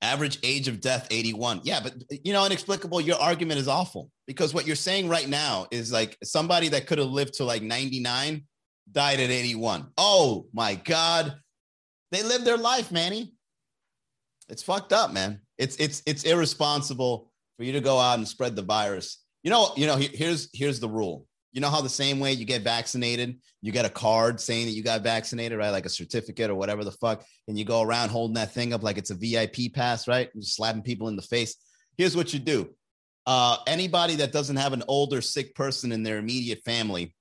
average 0.01 0.39
age 0.43 0.67
of 0.67 0.81
death 0.81 1.07
81. 1.09 1.61
Yeah, 1.63 1.79
but 1.81 1.93
you 2.25 2.33
know, 2.33 2.45
inexplicable. 2.45 2.99
Your 2.99 3.17
argument 3.17 3.59
is 3.59 3.69
awful 3.69 4.11
because 4.27 4.53
what 4.53 4.67
you're 4.67 4.75
saying 4.75 5.07
right 5.07 5.27
now 5.27 5.67
is 5.71 5.91
like 5.91 6.17
somebody 6.21 6.67
that 6.69 6.85
could 6.85 6.97
have 6.97 7.07
lived 7.07 7.35
to 7.35 7.45
like 7.45 7.61
99 7.61 8.43
died 8.91 9.19
at 9.21 9.29
81. 9.29 9.87
Oh 9.97 10.47
my 10.53 10.75
God. 10.75 11.37
They 12.11 12.23
live 12.23 12.43
their 12.43 12.57
life, 12.57 12.91
Manny. 12.91 13.33
It's 14.49 14.63
fucked 14.63 14.93
up, 14.93 15.13
man. 15.13 15.41
It's 15.57 15.75
it's 15.77 16.01
it's 16.05 16.23
irresponsible 16.23 17.31
for 17.57 17.63
you 17.63 17.73
to 17.73 17.81
go 17.81 17.99
out 17.99 18.17
and 18.17 18.27
spread 18.27 18.55
the 18.55 18.61
virus 18.61 19.21
you 19.43 19.49
know, 19.49 19.71
you 19.75 19.87
know, 19.87 19.95
here's 19.95 20.49
here's 20.53 20.79
the 20.79 20.89
rule. 20.89 21.25
You 21.51 21.61
know 21.61 21.69
how 21.69 21.81
the 21.81 21.89
same 21.89 22.19
way 22.19 22.31
you 22.31 22.45
get 22.45 22.61
vaccinated, 22.61 23.37
you 23.61 23.71
get 23.71 23.85
a 23.85 23.89
card 23.89 24.39
saying 24.39 24.67
that 24.67 24.71
you 24.71 24.83
got 24.83 25.01
vaccinated, 25.01 25.57
right? 25.57 25.71
Like 25.71 25.85
a 25.85 25.89
certificate 25.89 26.49
or 26.49 26.55
whatever 26.55 26.83
the 26.83 26.91
fuck, 26.91 27.25
and 27.47 27.57
you 27.57 27.65
go 27.65 27.81
around 27.81 28.09
holding 28.09 28.35
that 28.35 28.53
thing 28.53 28.71
up 28.73 28.83
like 28.83 28.97
it's 28.97 29.09
a 29.09 29.15
VIP 29.15 29.73
pass, 29.73 30.07
right? 30.07 30.29
And 30.33 30.43
just 30.43 30.55
slapping 30.55 30.83
people 30.83 31.07
in 31.09 31.15
the 31.15 31.21
face. 31.21 31.55
Here's 31.97 32.15
what 32.15 32.33
you 32.33 32.39
do. 32.39 32.69
Uh, 33.25 33.57
anybody 33.67 34.15
that 34.15 34.31
doesn't 34.31 34.55
have 34.55 34.73
an 34.73 34.83
older 34.87 35.21
sick 35.21 35.53
person 35.53 35.91
in 35.91 36.03
their 36.03 36.17
immediate 36.17 36.63
family 36.63 37.13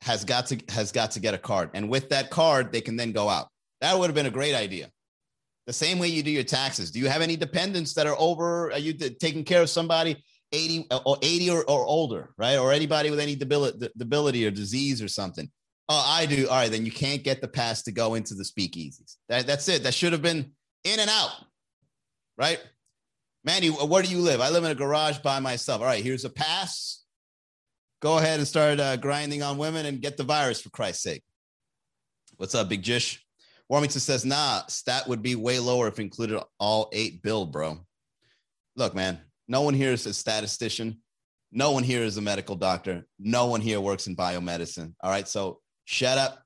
has 0.00 0.24
got 0.24 0.46
to 0.46 0.60
has 0.70 0.92
got 0.92 1.10
to 1.12 1.20
get 1.20 1.34
a 1.34 1.38
card, 1.38 1.70
and 1.74 1.90
with 1.90 2.08
that 2.10 2.30
card, 2.30 2.72
they 2.72 2.80
can 2.80 2.96
then 2.96 3.12
go 3.12 3.28
out. 3.28 3.48
That 3.84 3.98
would 3.98 4.06
have 4.06 4.14
been 4.14 4.24
a 4.24 4.30
great 4.30 4.54
idea. 4.54 4.88
The 5.66 5.74
same 5.74 5.98
way 5.98 6.08
you 6.08 6.22
do 6.22 6.30
your 6.30 6.42
taxes. 6.42 6.90
Do 6.90 6.98
you 6.98 7.06
have 7.06 7.20
any 7.20 7.36
dependents 7.36 7.92
that 7.94 8.06
are 8.06 8.16
over? 8.18 8.72
Are 8.72 8.78
you 8.78 8.94
taking 8.94 9.44
care 9.44 9.60
of 9.60 9.68
somebody 9.68 10.24
80 10.52 10.86
uh, 10.90 11.00
or 11.04 11.18
80 11.20 11.50
or, 11.50 11.64
or 11.64 11.84
older, 11.84 12.30
right? 12.38 12.56
Or 12.56 12.72
anybody 12.72 13.10
with 13.10 13.20
any 13.20 13.36
debility 13.36 14.46
or 14.46 14.50
disease 14.50 15.02
or 15.02 15.08
something. 15.08 15.50
Oh, 15.90 16.02
I 16.08 16.24
do. 16.24 16.48
All 16.48 16.56
right, 16.56 16.70
then 16.70 16.86
you 16.86 16.92
can't 16.92 17.22
get 17.22 17.42
the 17.42 17.48
pass 17.48 17.82
to 17.82 17.92
go 17.92 18.14
into 18.14 18.34
the 18.34 18.42
speakeasies. 18.42 19.16
That, 19.28 19.46
that's 19.46 19.68
it. 19.68 19.82
That 19.82 19.92
should 19.92 20.12
have 20.12 20.22
been 20.22 20.52
in 20.84 20.98
and 20.98 21.10
out, 21.10 21.32
right? 22.38 22.60
Manny, 23.44 23.68
where 23.68 24.02
do 24.02 24.08
you 24.08 24.20
live? 24.20 24.40
I 24.40 24.48
live 24.48 24.64
in 24.64 24.70
a 24.70 24.74
garage 24.74 25.18
by 25.18 25.40
myself. 25.40 25.82
All 25.82 25.86
right, 25.86 26.02
here's 26.02 26.24
a 26.24 26.30
pass. 26.30 27.02
Go 28.00 28.16
ahead 28.16 28.38
and 28.38 28.48
start 28.48 28.80
uh, 28.80 28.96
grinding 28.96 29.42
on 29.42 29.58
women 29.58 29.84
and 29.84 30.00
get 30.00 30.16
the 30.16 30.24
virus 30.24 30.62
for 30.62 30.70
Christ's 30.70 31.02
sake. 31.02 31.22
What's 32.38 32.54
up, 32.54 32.70
Big 32.70 32.82
Jish? 32.82 33.23
Warmington 33.70 34.00
says, 34.00 34.24
nah, 34.24 34.62
stat 34.68 35.08
would 35.08 35.22
be 35.22 35.34
way 35.34 35.58
lower 35.58 35.88
if 35.88 35.98
included 35.98 36.40
all 36.58 36.90
eight 36.92 37.22
bill, 37.22 37.46
bro. 37.46 37.78
Look, 38.76 38.94
man, 38.94 39.20
no 39.48 39.62
one 39.62 39.74
here 39.74 39.92
is 39.92 40.06
a 40.06 40.12
statistician. 40.12 41.00
No 41.52 41.70
one 41.70 41.84
here 41.84 42.02
is 42.02 42.16
a 42.16 42.22
medical 42.22 42.56
doctor. 42.56 43.06
No 43.18 43.46
one 43.46 43.60
here 43.60 43.80
works 43.80 44.06
in 44.06 44.16
biomedicine. 44.16 44.92
All 45.00 45.10
right. 45.10 45.28
So 45.28 45.60
shut 45.84 46.18
up. 46.18 46.42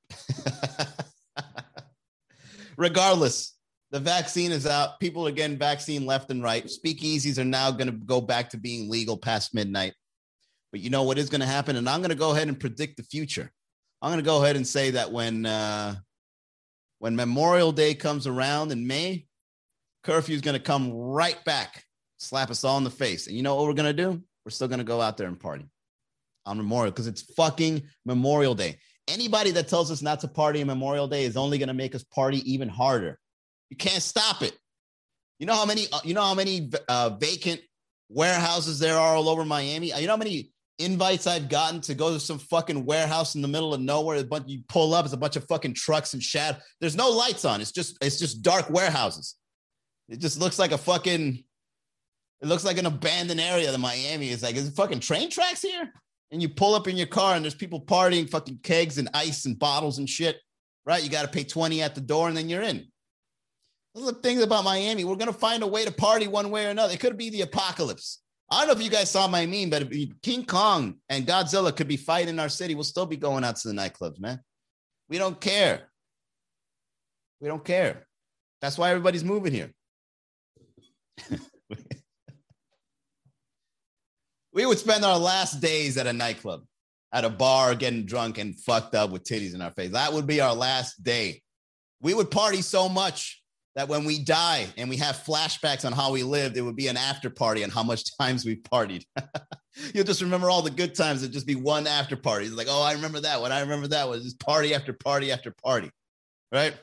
Regardless, 2.77 3.57
the 3.91 4.01
vaccine 4.01 4.53
is 4.53 4.67
out. 4.67 5.01
People 5.01 5.27
are 5.27 5.33
getting 5.33 5.57
vaccine 5.57 6.05
left 6.05 6.31
and 6.31 6.43
right. 6.43 6.67
Speakeasies 6.67 7.39
are 7.39 7.45
now 7.45 7.71
going 7.71 7.87
to 7.87 7.93
go 7.93 8.21
back 8.21 8.51
to 8.51 8.59
being 8.59 8.91
legal 8.91 9.17
past 9.17 9.55
midnight. 9.55 9.95
But 10.71 10.81
you 10.81 10.91
know 10.91 11.05
what 11.05 11.19
is 11.19 11.31
going 11.31 11.41
to 11.41 11.47
happen? 11.47 11.77
And 11.77 11.89
I'm 11.89 12.01
going 12.01 12.11
to 12.11 12.15
go 12.15 12.33
ahead 12.33 12.49
and 12.49 12.61
predict 12.61 12.99
the 12.99 13.03
future. 13.03 13.51
I'm 14.03 14.11
going 14.11 14.23
to 14.23 14.29
go 14.29 14.43
ahead 14.43 14.57
and 14.57 14.67
say 14.67 14.91
that 14.91 15.11
when 15.11 15.47
uh, 15.47 15.97
when 16.99 17.17
Memorial 17.17 17.73
Day 17.73 17.95
comes 17.95 18.27
around 18.27 18.73
in 18.73 18.87
May, 18.87 19.27
curfew 20.05 20.35
is 20.35 20.41
going 20.41 20.57
to 20.57 20.63
come 20.63 20.93
right 20.93 21.43
back 21.45 21.85
slap 22.19 22.51
us 22.51 22.65
all 22.65 22.79
in 22.79 22.85
the 22.85 22.91
face. 22.91 23.27
And 23.27 23.37
you 23.37 23.43
know 23.43 23.55
what 23.55 23.67
we're 23.67 23.75
gonna 23.75 23.93
do? 23.93 24.23
We're 24.45 24.51
still 24.51 24.69
gonna 24.69 24.85
go 24.85 25.01
out 25.01 25.17
there 25.17 25.29
and 25.29 25.41
party 25.41 25.65
on 26.45 26.57
Memorial 26.57 26.93
because 26.93 27.07
it's 27.07 27.23
fucking 27.35 27.83
Memorial 28.05 28.55
Day. 28.55 28.79
Anybody 29.07 29.53
that 29.53 29.69
tells 29.69 29.91
us 29.91 30.03
not 30.03 30.21
to 30.21 30.29
party 30.29 30.61
on 30.61 30.67
Memorial 30.67 31.09
Day 31.09 31.25
is 31.25 31.37
only 31.37 31.59
gonna 31.59 31.75
make 31.75 31.95
us 31.95 32.05
party 32.05 32.39
even 32.51 32.69
harder. 32.69 33.19
You 33.71 33.77
can't 33.77 34.03
stop 34.03 34.43
it. 34.43 34.57
You 35.39 35.47
know 35.47 35.55
how 35.55 35.65
many 35.65 35.87
uh, 35.93 36.01
you 36.05 36.15
know 36.15 36.23
how 36.23 36.35
many 36.35 36.71
uh, 36.89 37.11
vacant 37.11 37.61
warehouses 38.09 38.79
there 38.79 38.99
are 38.99 39.17
all 39.17 39.29
over 39.29 39.45
Miami. 39.45 39.89
You 39.89 40.07
know 40.07 40.13
how 40.13 40.17
many 40.17 40.51
invites 40.79 41.27
I've 41.27 41.49
gotten 41.49 41.81
to 41.83 41.95
go 41.95 42.13
to 42.13 42.21
some 42.21 42.39
fucking 42.39 42.85
warehouse 42.85 43.35
in 43.35 43.43
the 43.43 43.49
middle 43.49 43.75
of 43.75 43.81
nowhere. 43.81 44.19
A 44.19 44.25
bunch 44.25 44.49
you 44.49 44.63
pull 44.69 44.95
up, 44.95 45.05
it's 45.05 45.15
a 45.15 45.19
bunch 45.19 45.37
of 45.37 45.47
fucking 45.49 45.75
trucks 45.75 46.15
and 46.15 46.23
shadow. 46.23 46.59
There's 46.81 46.97
no 46.97 47.11
lights 47.11 47.45
on. 47.45 47.61
It's 47.61 47.73
just 47.73 47.99
it's 48.01 48.19
just 48.19 48.43
dark 48.43 48.71
warehouses. 48.71 49.35
It 50.09 50.21
just 50.21 50.39
looks 50.39 50.59
like 50.59 50.73
a 50.73 50.79
fucking 50.79 51.45
it 52.41 52.47
looks 52.47 52.65
like 52.65 52.79
an 52.79 52.87
abandoned 52.87 53.41
area 53.41 53.73
of 53.73 53.81
Miami. 53.81 54.29
It's 54.29 54.43
like, 54.43 54.55
is 54.55 54.69
it 54.69 54.77
fucking 54.77 55.01
train 55.01 55.29
tracks 55.29 55.63
here? 55.63 55.93
And 56.31 56.41
you 56.41 56.49
pull 56.49 56.75
up 56.75 56.87
in 56.87 56.97
your 56.97 57.07
car 57.07 57.35
and 57.35 57.45
there's 57.45 57.55
people 57.55 57.81
partying 57.81 58.31
fucking 58.31 58.61
kegs 58.63 58.99
and 58.99 59.09
ice 59.13 59.45
and 59.45 59.59
bottles 59.59 59.99
and 59.99 60.09
shit, 60.09 60.37
right? 60.87 61.03
You 61.03 61.11
got 61.11 61.23
to 61.23 61.29
pay 61.29 61.43
20 61.43 61.83
at 61.83 61.95
the 61.95 62.01
door 62.01 62.29
and 62.29 62.37
then 62.37 62.49
you're 62.49 62.63
in. 62.63 62.87
Those 63.95 64.09
are 64.09 64.13
the 64.13 64.21
things 64.21 64.43
about 64.43 64.65
Miami. 64.65 65.05
We're 65.05 65.17
to 65.17 65.33
find 65.33 65.63
a 65.63 65.67
way 65.67 65.85
to 65.85 65.91
party 65.91 66.29
one 66.29 66.51
way 66.51 66.67
or 66.67 66.71
another. 66.71 66.93
It 66.93 67.01
could 67.01 67.17
be 67.17 67.31
the 67.31 67.41
apocalypse. 67.41 68.21
I 68.51 68.61
don't 68.61 68.69
know 68.69 68.81
if 68.81 68.83
you 68.83 68.91
guys 68.91 69.11
saw 69.11 69.29
my 69.29 69.45
meme, 69.45 69.69
but 69.69 69.93
King 70.23 70.47
Kong 70.47 70.97
and 71.09 71.27
Godzilla 71.27 71.75
could 71.77 71.89
be 71.89 71.99
fighting 71.99 72.31
in 72.31 72.39
our 72.39 72.49
city. 72.49 72.75
We'll 72.75 72.85
still 72.85 73.05
be 73.05 73.17
going 73.17 73.45
out 73.45 73.57
to 73.57 73.69
the 73.69 73.75
nightclubs, 73.75 74.19
man. 74.19 74.41
We 75.09 75.19
don't 75.19 75.39
care. 75.39 75.91
We 77.41 77.49
don't 77.49 77.65
care. 77.65 78.07
That's 78.61 78.79
why 78.79 78.91
everybody's 78.91 79.25
moving 79.25 79.53
here. 79.53 79.71
we 84.53 84.65
would 84.67 84.79
spend 84.79 85.05
our 85.05 85.19
last 85.19 85.61
days 85.61 85.99
at 85.99 86.07
a 86.07 86.13
nightclub, 86.13 86.63
at 87.13 87.25
a 87.25 87.31
bar, 87.31 87.75
getting 87.75 88.07
drunk 88.07 88.39
and 88.39 88.59
fucked 88.59 88.95
up 88.95 89.11
with 89.11 89.25
titties 89.25 89.55
in 89.55 89.61
our 89.61 89.73
face. 89.73 89.93
That 89.93 90.13
would 90.15 90.27
be 90.27 90.41
our 90.41 90.55
last 90.55 91.03
day. 91.03 91.43
We 92.01 92.15
would 92.15 92.31
party 92.31 92.63
so 92.63 92.89
much 92.89 93.43
that 93.79 93.89
when 93.89 94.05
we 94.05 94.19
die 94.19 94.67
and 94.77 94.91
we 94.91 94.97
have 94.97 95.15
flashbacks 95.15 95.85
on 95.85 95.93
how 95.93 96.11
we 96.11 96.25
lived, 96.25 96.57
it 96.57 96.63
would 96.63 96.75
be 96.75 96.89
an 96.89 96.97
after 96.97 97.31
party 97.31 97.63
on 97.63 97.71
how 97.71 97.85
much 97.85 98.17
times 98.21 98.45
we 98.45 98.57
partied. 98.57 99.05
You'll 99.95 100.03
just 100.03 100.21
remember 100.21 100.51
all 100.51 100.63
the 100.63 100.71
good 100.71 100.97
times. 100.97 101.23
It'd 101.23 101.33
just 101.33 101.47
be 101.47 101.55
one 101.55 101.87
after 101.87 102.17
party. 102.17 102.47
It's 102.47 102.57
like, 102.57 102.67
oh, 102.69 102.83
I 102.83 102.95
remember 102.95 103.21
that. 103.21 103.41
one. 103.41 103.53
I 103.53 103.61
remember 103.61 103.87
that 103.87 104.09
was 104.09 104.25
just 104.25 104.41
party 104.41 104.75
after 104.75 104.93
party 104.93 105.31
after 105.31 105.55
party, 105.65 105.93
right? 106.51 106.75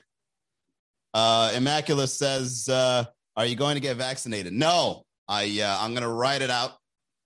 Uh, 1.14 1.52
Immaculate 1.54 2.08
says, 2.08 2.70
uh, 2.70 3.04
"Are 3.36 3.46
you 3.46 3.58
going 3.58 3.76
to 3.76 3.82
get 3.82 3.98
vaccinated?" 3.98 4.54
No, 4.54 5.04
I 5.28 5.60
uh, 5.62 5.78
I'm 5.82 5.94
gonna 5.94 6.08
write 6.08 6.42
it 6.42 6.50
out. 6.50 6.78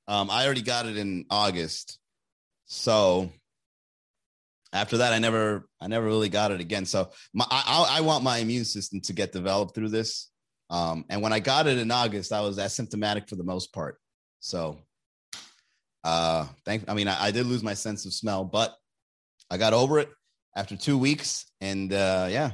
Um, 0.08 0.32
I 0.32 0.46
already 0.46 0.64
got 0.64 0.88
it 0.88 0.98
in 0.98 1.26
August, 1.30 2.00
so 2.66 3.32
after 4.72 4.98
that, 4.98 5.14
I 5.14 5.20
never 5.20 5.68
I 5.82 5.88
never 5.88 6.06
really 6.06 6.30
got 6.30 6.52
it 6.52 6.60
again. 6.60 6.86
So 6.86 7.12
my, 7.34 7.46
I 7.50 7.98
I 7.98 8.02
want 8.02 8.24
my 8.24 8.38
immune 8.38 8.66
system 8.66 9.02
to 9.02 9.14
get 9.14 9.32
developed 9.32 9.76
through 9.76 9.90
this. 9.90 10.30
Um, 10.70 11.06
and 11.10 11.22
when 11.22 11.34
I 11.34 11.40
got 11.40 11.66
it 11.66 11.80
in 11.80 11.90
August, 11.90 12.32
I 12.32 12.42
was 12.42 12.60
asymptomatic 12.60 13.28
for 13.28 13.36
the 13.36 13.44
most 13.44 13.74
part. 13.74 13.98
So, 14.40 14.78
uh, 16.04 16.46
thank. 16.66 16.88
I 16.88 16.94
mean, 16.94 17.08
I, 17.08 17.26
I 17.26 17.32
did 17.32 17.48
lose 17.48 17.64
my 17.64 17.74
sense 17.74 18.06
of 18.06 18.14
smell, 18.14 18.44
but 18.44 18.76
I 19.50 19.58
got 19.58 19.74
over 19.74 20.00
it 20.00 20.10
after 20.56 20.76
two 20.76 20.98
weeks, 20.98 21.46
and 21.60 21.92
uh, 21.92 22.28
yeah, 22.30 22.52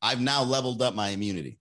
I've 0.00 0.20
now 0.20 0.44
leveled 0.44 0.82
up 0.82 0.94
my 0.94 1.08
immunity. 1.08 1.58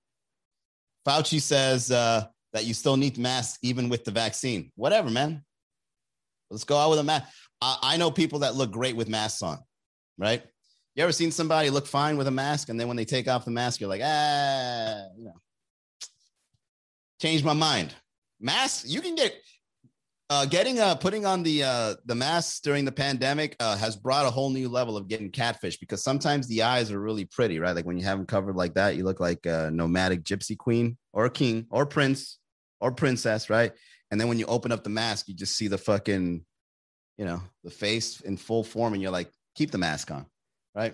Fauci 1.08 1.41
says 1.41 1.91
uh, 1.91 2.25
that 2.53 2.65
you 2.65 2.74
still 2.74 2.98
need 2.98 3.17
masks 3.17 3.58
even 3.63 3.89
with 3.89 4.05
the 4.05 4.12
vaccine. 4.12 4.72
Whatever, 4.75 5.10
man. 5.10 5.44
Let's 6.51 6.63
go 6.63 6.77
out 6.77 6.91
with 6.91 7.00
a 7.00 7.03
mask. 7.03 7.27
I, 7.62 7.78
I 7.82 7.98
know 7.98 8.12
people 8.12 8.40
that 8.40 8.56
look 8.56 8.72
great 8.72 8.96
with 8.96 9.10
masks 9.10 9.42
on, 9.42 9.60
right? 10.18 10.44
You 10.96 11.04
ever 11.04 11.12
seen 11.12 11.32
somebody 11.32 11.70
look 11.70 11.88
fine 11.88 12.18
with 12.18 12.28
a 12.28 12.32
mask, 12.32 12.70
and 12.70 12.80
then 12.80 12.88
when 12.88 12.98
they 12.98 13.06
take 13.06 13.28
off 13.28 13.46
the 13.46 13.52
mask, 13.52 13.82
you're 13.82 13.90
like, 13.90 14.02
ah, 14.04 15.04
you 15.18 15.26
know, 15.26 15.34
change 17.22 17.44
my 17.44 17.54
mind. 17.54 17.94
Mask, 18.40 18.86
you 18.88 19.02
can 19.02 19.16
get 19.16 19.36
uh, 20.30 20.46
getting 20.46 20.80
uh 20.80 20.96
putting 20.96 21.26
on 21.26 21.44
the 21.44 21.64
uh 21.64 21.96
the 22.06 22.16
masks 22.16 22.60
during 22.60 22.84
the 22.84 22.92
pandemic 22.92 23.56
uh 23.60 23.78
has 23.78 23.96
brought 23.96 24.26
a 24.26 24.30
whole 24.30 24.50
new 24.50 24.68
level 24.68 24.98
of 24.98 25.08
getting 25.08 25.30
catfish 25.30 25.78
because 25.78 26.04
sometimes 26.04 26.48
the 26.48 26.64
eyes 26.64 26.92
are 26.92 27.00
really 27.00 27.26
pretty 27.26 27.60
right 27.60 27.76
like 27.76 27.86
when 27.86 27.98
you 27.98 28.04
have 28.04 28.18
them 28.18 28.26
covered 28.26 28.56
like 28.56 28.74
that 28.74 28.96
you 28.96 29.04
look 29.04 29.20
like 29.20 29.46
a 29.46 29.70
nomadic 29.72 30.24
gypsy 30.24 30.58
queen 30.58 30.98
or 31.14 31.26
a 31.26 31.30
king 31.30 31.68
or 31.70 31.86
prince 31.86 32.40
or 32.82 32.92
princess 32.92 33.52
right 33.52 33.72
and 34.10 34.20
then 34.20 34.28
when 34.28 34.40
you 34.40 34.48
open 34.48 34.72
up 34.72 34.84
the 34.84 34.90
mask 34.90 35.28
you 35.28 35.36
just 35.36 35.56
see 35.56 35.68
the 35.68 35.78
fucking 35.78 36.44
you 37.18 37.26
know 37.26 37.42
the 37.64 37.72
face 37.72 38.22
in 38.22 38.38
full 38.38 38.64
form 38.64 38.94
and 38.94 39.02
you're 39.02 39.12
like 39.12 39.32
keep 39.56 39.72
the 39.72 39.78
mask 39.78 40.12
on 40.12 40.26
right 40.74 40.94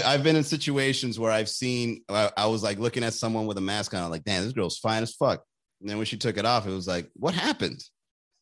I, 0.00 0.12
have 0.12 0.22
been 0.22 0.36
in 0.36 0.44
situations 0.44 1.18
where 1.18 1.32
I've 1.32 1.48
seen, 1.48 2.02
I, 2.08 2.30
I, 2.36 2.46
was 2.46 2.62
like 2.62 2.78
looking 2.78 3.02
at 3.02 3.14
someone 3.14 3.46
with 3.46 3.58
a 3.58 3.62
mask 3.62 3.92
on, 3.94 4.02
I'm 4.02 4.10
like, 4.10 4.24
damn, 4.24 4.42
this 4.42 4.52
girl's 4.52 4.78
fine 4.78 5.02
as 5.02 5.12
fuck. 5.14 5.42
And 5.80 5.90
then 5.90 5.96
when 5.96 6.06
she 6.06 6.16
took 6.16 6.38
it 6.38 6.46
off, 6.46 6.66
it 6.66 6.70
was 6.70 6.86
like, 6.86 7.10
what 7.14 7.34
happened? 7.34 7.82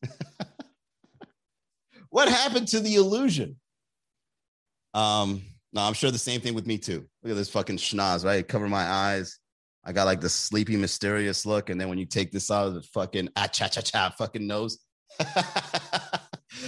what 2.09 2.29
happened 2.29 2.67
to 2.69 2.79
the 2.79 2.95
illusion? 2.95 3.59
Um, 4.93 5.41
no, 5.73 5.81
I'm 5.81 5.93
sure 5.93 6.11
the 6.11 6.17
same 6.17 6.41
thing 6.41 6.53
with 6.53 6.67
me 6.67 6.77
too. 6.77 7.05
Look 7.23 7.31
at 7.31 7.35
this 7.35 7.49
fucking 7.49 7.77
schnoz, 7.77 8.23
right? 8.23 8.47
Cover 8.47 8.69
my 8.69 8.83
eyes. 8.83 9.39
I 9.83 9.91
got 9.91 10.05
like 10.05 10.21
the 10.21 10.29
sleepy, 10.29 10.77
mysterious 10.77 11.45
look. 11.45 11.69
And 11.69 11.81
then 11.81 11.89
when 11.89 11.97
you 11.97 12.05
take 12.05 12.31
this 12.31 12.51
out 12.51 12.67
of 12.67 12.75
the 12.75 12.83
fucking 12.83 13.29
ah 13.35 13.47
cha 13.47 13.67
cha 13.67 13.81
cha 13.81 14.09
fucking 14.17 14.45
nose. 14.45 14.79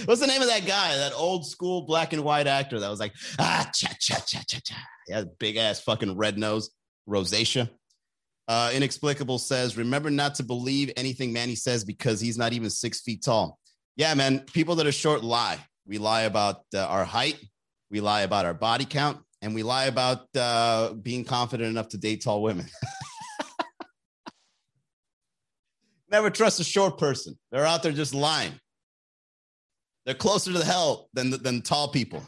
What's 0.06 0.20
the 0.20 0.26
name 0.26 0.42
of 0.42 0.48
that 0.48 0.66
guy? 0.66 0.96
That 0.96 1.12
old 1.14 1.46
school 1.46 1.82
black 1.82 2.12
and 2.12 2.24
white 2.24 2.46
actor 2.46 2.80
that 2.80 2.88
was 2.88 3.00
like, 3.00 3.12
ah, 3.38 3.70
cha, 3.74 3.88
cha, 4.00 4.16
cha, 4.16 4.40
cha, 4.46 4.58
cha. 4.64 4.76
Yeah, 5.06 5.24
big 5.38 5.56
ass 5.56 5.80
fucking 5.80 6.16
red 6.16 6.38
nose, 6.38 6.70
rosacea. 7.08 7.68
Uh, 8.48 8.70
Inexplicable 8.74 9.38
says, 9.38 9.76
remember 9.76 10.10
not 10.10 10.34
to 10.36 10.42
believe 10.42 10.90
anything 10.96 11.32
Manny 11.32 11.54
says 11.54 11.84
because 11.84 12.20
he's 12.20 12.36
not 12.36 12.52
even 12.52 12.70
six 12.70 13.00
feet 13.00 13.22
tall. 13.22 13.58
Yeah, 13.96 14.12
man, 14.14 14.40
people 14.40 14.74
that 14.76 14.86
are 14.86 14.92
short 14.92 15.22
lie. 15.22 15.58
We 15.86 15.98
lie 15.98 16.22
about 16.22 16.62
uh, 16.74 16.80
our 16.80 17.04
height, 17.04 17.38
we 17.90 18.00
lie 18.00 18.22
about 18.22 18.46
our 18.46 18.54
body 18.54 18.86
count, 18.86 19.18
and 19.42 19.54
we 19.54 19.62
lie 19.62 19.84
about 19.84 20.26
uh, 20.36 20.94
being 20.94 21.24
confident 21.24 21.68
enough 21.68 21.88
to 21.90 21.98
date 21.98 22.22
tall 22.22 22.42
women. 22.42 22.66
Never 26.14 26.30
trust 26.30 26.60
a 26.60 26.64
short 26.64 26.96
person. 26.96 27.36
They're 27.50 27.66
out 27.66 27.82
there 27.82 27.90
just 27.90 28.14
lying. 28.14 28.52
They're 30.06 30.14
closer 30.14 30.52
to 30.52 30.58
the 30.60 30.64
hell 30.64 31.08
than 31.12 31.30
than 31.30 31.60
tall 31.60 31.88
people. 31.88 32.22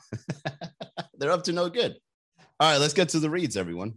They're 1.19 1.31
up 1.31 1.45
to 1.45 1.53
no 1.53 1.69
good. 1.69 1.95
All 2.59 2.73
right, 2.73 2.81
let's 2.81 2.95
get 2.95 3.11
to 3.11 3.21
the 3.21 3.31
reads, 3.31 3.57
everyone. 3.57 3.95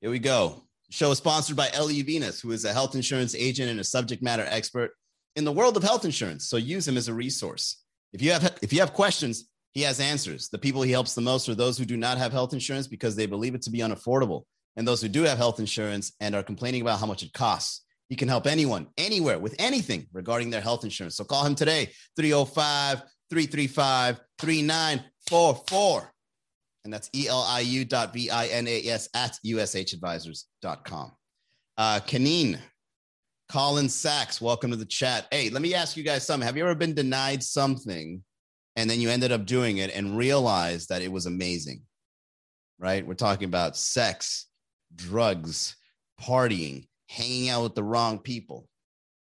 Here 0.00 0.12
we 0.12 0.20
go. 0.20 0.62
The 0.86 0.94
show 0.94 1.10
is 1.10 1.18
sponsored 1.18 1.56
by 1.56 1.66
Eliu 1.66 2.06
Vinas, 2.06 2.40
who 2.40 2.52
is 2.52 2.64
a 2.64 2.72
health 2.72 2.94
insurance 2.94 3.34
agent 3.34 3.68
and 3.68 3.80
a 3.80 3.84
subject 3.84 4.22
matter 4.22 4.46
expert 4.48 4.92
in 5.34 5.44
the 5.44 5.50
world 5.50 5.76
of 5.76 5.82
health 5.82 6.04
insurance. 6.04 6.46
So 6.46 6.56
use 6.56 6.86
him 6.86 6.96
as 6.96 7.08
a 7.08 7.14
resource. 7.14 7.82
If 8.12 8.22
you 8.22 8.30
have 8.30 8.58
if 8.62 8.72
you 8.72 8.78
have 8.78 8.92
questions, 8.92 9.50
he 9.72 9.82
has 9.82 9.98
answers. 9.98 10.50
The 10.50 10.58
people 10.58 10.82
he 10.82 10.92
helps 10.92 11.16
the 11.16 11.20
most 11.20 11.48
are 11.48 11.56
those 11.56 11.76
who 11.76 11.84
do 11.84 11.96
not 11.96 12.16
have 12.16 12.30
health 12.30 12.52
insurance 12.52 12.86
because 12.86 13.16
they 13.16 13.26
believe 13.26 13.56
it 13.56 13.62
to 13.62 13.70
be 13.70 13.80
unaffordable, 13.80 14.44
and 14.76 14.86
those 14.86 15.02
who 15.02 15.08
do 15.08 15.22
have 15.22 15.38
health 15.38 15.58
insurance 15.58 16.12
and 16.20 16.34
are 16.34 16.42
complaining 16.42 16.82
about 16.82 17.00
how 17.00 17.06
much 17.06 17.22
it 17.22 17.32
costs. 17.32 17.84
He 18.08 18.16
can 18.16 18.28
help 18.28 18.46
anyone, 18.46 18.88
anywhere, 18.98 19.38
with 19.38 19.54
anything 19.58 20.06
regarding 20.12 20.50
their 20.50 20.60
health 20.60 20.84
insurance. 20.84 21.16
So 21.16 21.24
call 21.24 21.46
him 21.46 21.54
today, 21.54 21.90
305 22.16 23.02
335 23.30 24.20
3944. 24.38 26.12
And 26.84 26.92
that's 26.92 27.10
E-L-I-U 27.14 27.84
dot 27.84 28.12
V-I-N-A-S 28.12 29.08
at 29.14 29.38
USHadvisors.com. 29.46 31.12
Uh, 31.76 32.00
Kaneen, 32.00 32.58
Colin 33.48 33.88
Sachs, 33.88 34.40
welcome 34.40 34.70
to 34.70 34.76
the 34.76 34.84
chat. 34.84 35.26
Hey, 35.30 35.50
let 35.50 35.62
me 35.62 35.74
ask 35.74 35.96
you 35.96 36.02
guys 36.02 36.26
something. 36.26 36.46
Have 36.46 36.56
you 36.56 36.64
ever 36.64 36.74
been 36.74 36.94
denied 36.94 37.42
something 37.42 38.22
and 38.76 38.90
then 38.90 39.00
you 39.00 39.10
ended 39.10 39.30
up 39.32 39.46
doing 39.46 39.78
it 39.78 39.94
and 39.94 40.16
realized 40.16 40.88
that 40.88 41.02
it 41.02 41.12
was 41.12 41.26
amazing? 41.26 41.82
Right? 42.78 43.06
We're 43.06 43.14
talking 43.14 43.46
about 43.46 43.76
sex, 43.76 44.46
drugs, 44.94 45.76
partying, 46.20 46.86
hanging 47.08 47.48
out 47.48 47.62
with 47.62 47.74
the 47.74 47.82
wrong 47.82 48.18
people. 48.18 48.68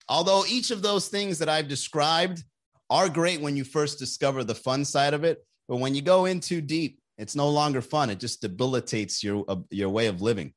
Although 0.08 0.44
each 0.48 0.70
of 0.70 0.82
those 0.82 1.08
things 1.08 1.38
that 1.38 1.48
I've 1.48 1.68
described 1.68 2.42
are 2.90 3.08
great 3.08 3.40
when 3.40 3.56
you 3.56 3.64
first 3.64 3.98
discover 3.98 4.42
the 4.42 4.54
fun 4.54 4.84
side 4.84 5.14
of 5.14 5.24
it, 5.24 5.44
but 5.68 5.76
when 5.76 5.94
you 5.94 6.02
go 6.02 6.24
in 6.24 6.40
too 6.40 6.60
deep, 6.60 6.98
it's 7.18 7.36
no 7.36 7.48
longer 7.48 7.82
fun. 7.82 8.10
It 8.10 8.20
just 8.20 8.40
debilitates 8.40 9.22
your 9.22 9.44
uh, 9.48 9.56
your 9.70 9.90
way 9.90 10.06
of 10.06 10.22
living. 10.22 10.54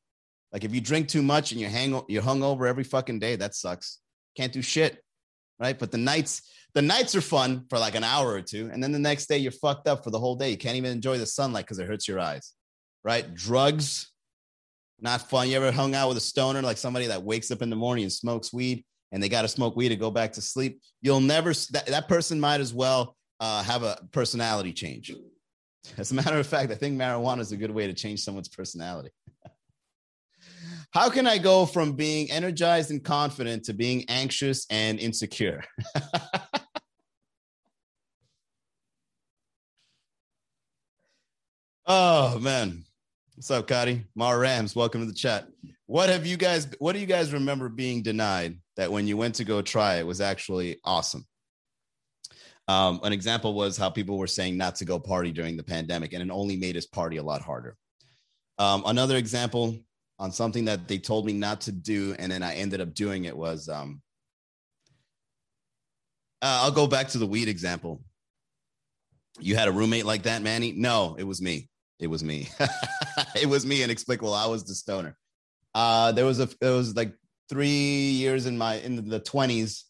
Like 0.54 0.64
if 0.64 0.74
you 0.74 0.80
drink 0.80 1.08
too 1.08 1.22
much 1.22 1.52
and 1.52 1.60
you 1.60 1.68
hang 1.68 2.02
you're 2.08 2.22
hung 2.22 2.44
over 2.44 2.68
every 2.68 2.84
fucking 2.84 3.20
day, 3.20 3.36
that 3.36 3.56
sucks. 3.56 4.00
Can't 4.38 4.54
do 4.54 4.62
shit, 4.62 5.04
right? 5.60 5.78
But 5.78 5.92
the 5.92 5.98
nights 5.98 6.44
the 6.74 6.82
nights 6.82 7.16
are 7.16 7.22
fun 7.22 7.66
for 7.70 7.78
like 7.78 7.96
an 7.96 8.04
hour 8.04 8.32
or 8.32 8.42
two, 8.42 8.70
and 8.72 8.82
then 8.82 8.92
the 8.92 9.00
next 9.00 9.28
day 9.28 9.38
you're 9.38 9.52
fucked 9.52 9.88
up 9.88 10.04
for 10.04 10.12
the 10.12 10.20
whole 10.20 10.36
day. 10.36 10.52
You 10.52 10.58
can't 10.58 10.78
even 10.78 10.92
enjoy 10.92 11.18
the 11.18 11.26
sunlight 11.26 11.66
because 11.66 11.80
it 11.80 11.88
hurts 11.88 12.08
your 12.08 12.20
eyes, 12.20 12.54
right? 13.04 13.34
Drugs, 13.34 14.11
not 15.02 15.30
fun. 15.30 15.50
You 15.50 15.58
ever 15.58 15.72
hung 15.72 15.96
out 15.96 16.08
with 16.08 16.18
a 16.18 16.22
stoner, 16.22 16.62
like 16.62 16.78
somebody 16.78 17.08
that 17.08 17.24
wakes 17.24 17.52
up 17.52 17.62
in 17.62 17.70
the 17.70 17.76
morning 17.76 18.04
and 18.04 18.14
smokes 18.14 18.54
weed 18.54 18.86
and 19.12 19.22
they 19.22 19.30
got 19.30 19.42
to 19.42 19.48
smoke 19.48 19.76
weed 19.76 19.90
to 19.90 19.96
go 19.96 20.12
back 20.12 20.34
to 20.34 20.42
sleep? 20.42 20.82
You'll 21.02 21.20
never, 21.20 21.54
that, 21.72 21.88
that 21.88 22.08
person 22.08 22.40
might 22.40 22.62
as 22.62 22.74
well 22.74 23.16
uh, 23.40 23.64
have 23.64 23.84
a 23.84 23.98
personality 24.12 24.72
change. 24.74 25.12
As 25.98 26.12
a 26.12 26.16
matter 26.16 26.38
of 26.38 26.46
fact, 26.46 26.72
I 26.72 26.76
think 26.76 26.98
marijuana 27.00 27.40
is 27.40 27.52
a 27.52 27.58
good 27.58 27.72
way 27.72 27.88
to 27.88 27.94
change 27.94 28.22
someone's 28.22 28.50
personality. 28.50 29.10
How 30.92 31.10
can 31.10 31.26
I 31.26 31.40
go 31.40 31.66
from 31.66 31.94
being 31.94 32.30
energized 32.32 32.92
and 32.92 33.04
confident 33.04 33.64
to 33.66 33.74
being 33.74 34.06
anxious 34.10 34.68
and 34.70 35.00
insecure? 35.00 35.64
oh, 41.88 42.38
man. 42.40 42.84
What's 43.42 43.50
up, 43.50 43.68
Cotty? 43.68 44.06
Mar 44.14 44.38
Rams, 44.38 44.76
welcome 44.76 45.02
to 45.02 45.08
the 45.08 45.18
chat. 45.18 45.48
What 45.88 46.10
have 46.10 46.28
you 46.28 46.38
guys, 46.38 46.68
what 46.78 46.94
do 46.94 47.00
you 47.00 47.08
guys 47.08 47.34
remember 47.34 47.70
being 47.70 48.04
denied 48.04 48.60
that 48.78 48.92
when 48.92 49.08
you 49.08 49.18
went 49.18 49.34
to 49.34 49.44
go 49.44 49.64
try 49.64 49.96
it 49.96 50.06
was 50.06 50.22
actually 50.22 50.78
awesome? 50.86 51.26
Um, 52.68 53.00
an 53.02 53.14
example 53.14 53.56
was 53.56 53.78
how 53.78 53.90
people 53.90 54.20
were 54.20 54.28
saying 54.28 54.58
not 54.58 54.76
to 54.76 54.86
go 54.86 55.00
party 55.00 55.32
during 55.32 55.58
the 55.58 55.64
pandemic, 55.64 56.14
and 56.14 56.22
it 56.22 56.32
only 56.32 56.56
made 56.56 56.78
us 56.78 56.86
party 56.86 57.18
a 57.18 57.24
lot 57.24 57.42
harder. 57.42 57.76
Um, 58.60 58.84
another 58.86 59.16
example 59.16 59.76
on 60.20 60.32
something 60.32 60.66
that 60.66 60.88
they 60.88 61.00
told 61.00 61.26
me 61.26 61.34
not 61.34 61.62
to 61.62 61.72
do, 61.72 62.16
and 62.20 62.32
then 62.32 62.44
I 62.44 62.54
ended 62.54 62.80
up 62.80 62.94
doing 62.94 63.26
it 63.26 63.36
was 63.36 63.68
um, 63.68 64.04
uh, 66.44 66.62
I'll 66.62 66.70
go 66.70 66.86
back 66.86 67.08
to 67.08 67.18
the 67.18 67.26
weed 67.26 67.48
example. 67.48 68.04
You 69.40 69.56
had 69.56 69.68
a 69.68 69.72
roommate 69.72 70.06
like 70.06 70.24
that, 70.24 70.44
Manny? 70.44 70.74
No, 70.74 71.16
it 71.18 71.24
was 71.24 71.42
me. 71.42 71.71
It 72.02 72.08
was 72.08 72.24
me. 72.24 72.50
it 73.36 73.48
was 73.48 73.66
me 73.66 73.84
inexplicable. 73.84 74.34
I 74.34 74.48
was 74.48 74.64
the 74.64 74.74
stoner. 74.74 75.16
Uh, 75.76 76.12
there 76.12 76.26
was 76.26 76.40
a 76.40 76.50
it 76.60 76.70
was 76.70 76.96
like 76.96 77.14
three 77.48 77.70
years 77.70 78.48
in 78.48 78.58
my 78.58 78.76
in 78.76 79.08
the 79.08 79.20
twenties, 79.20 79.86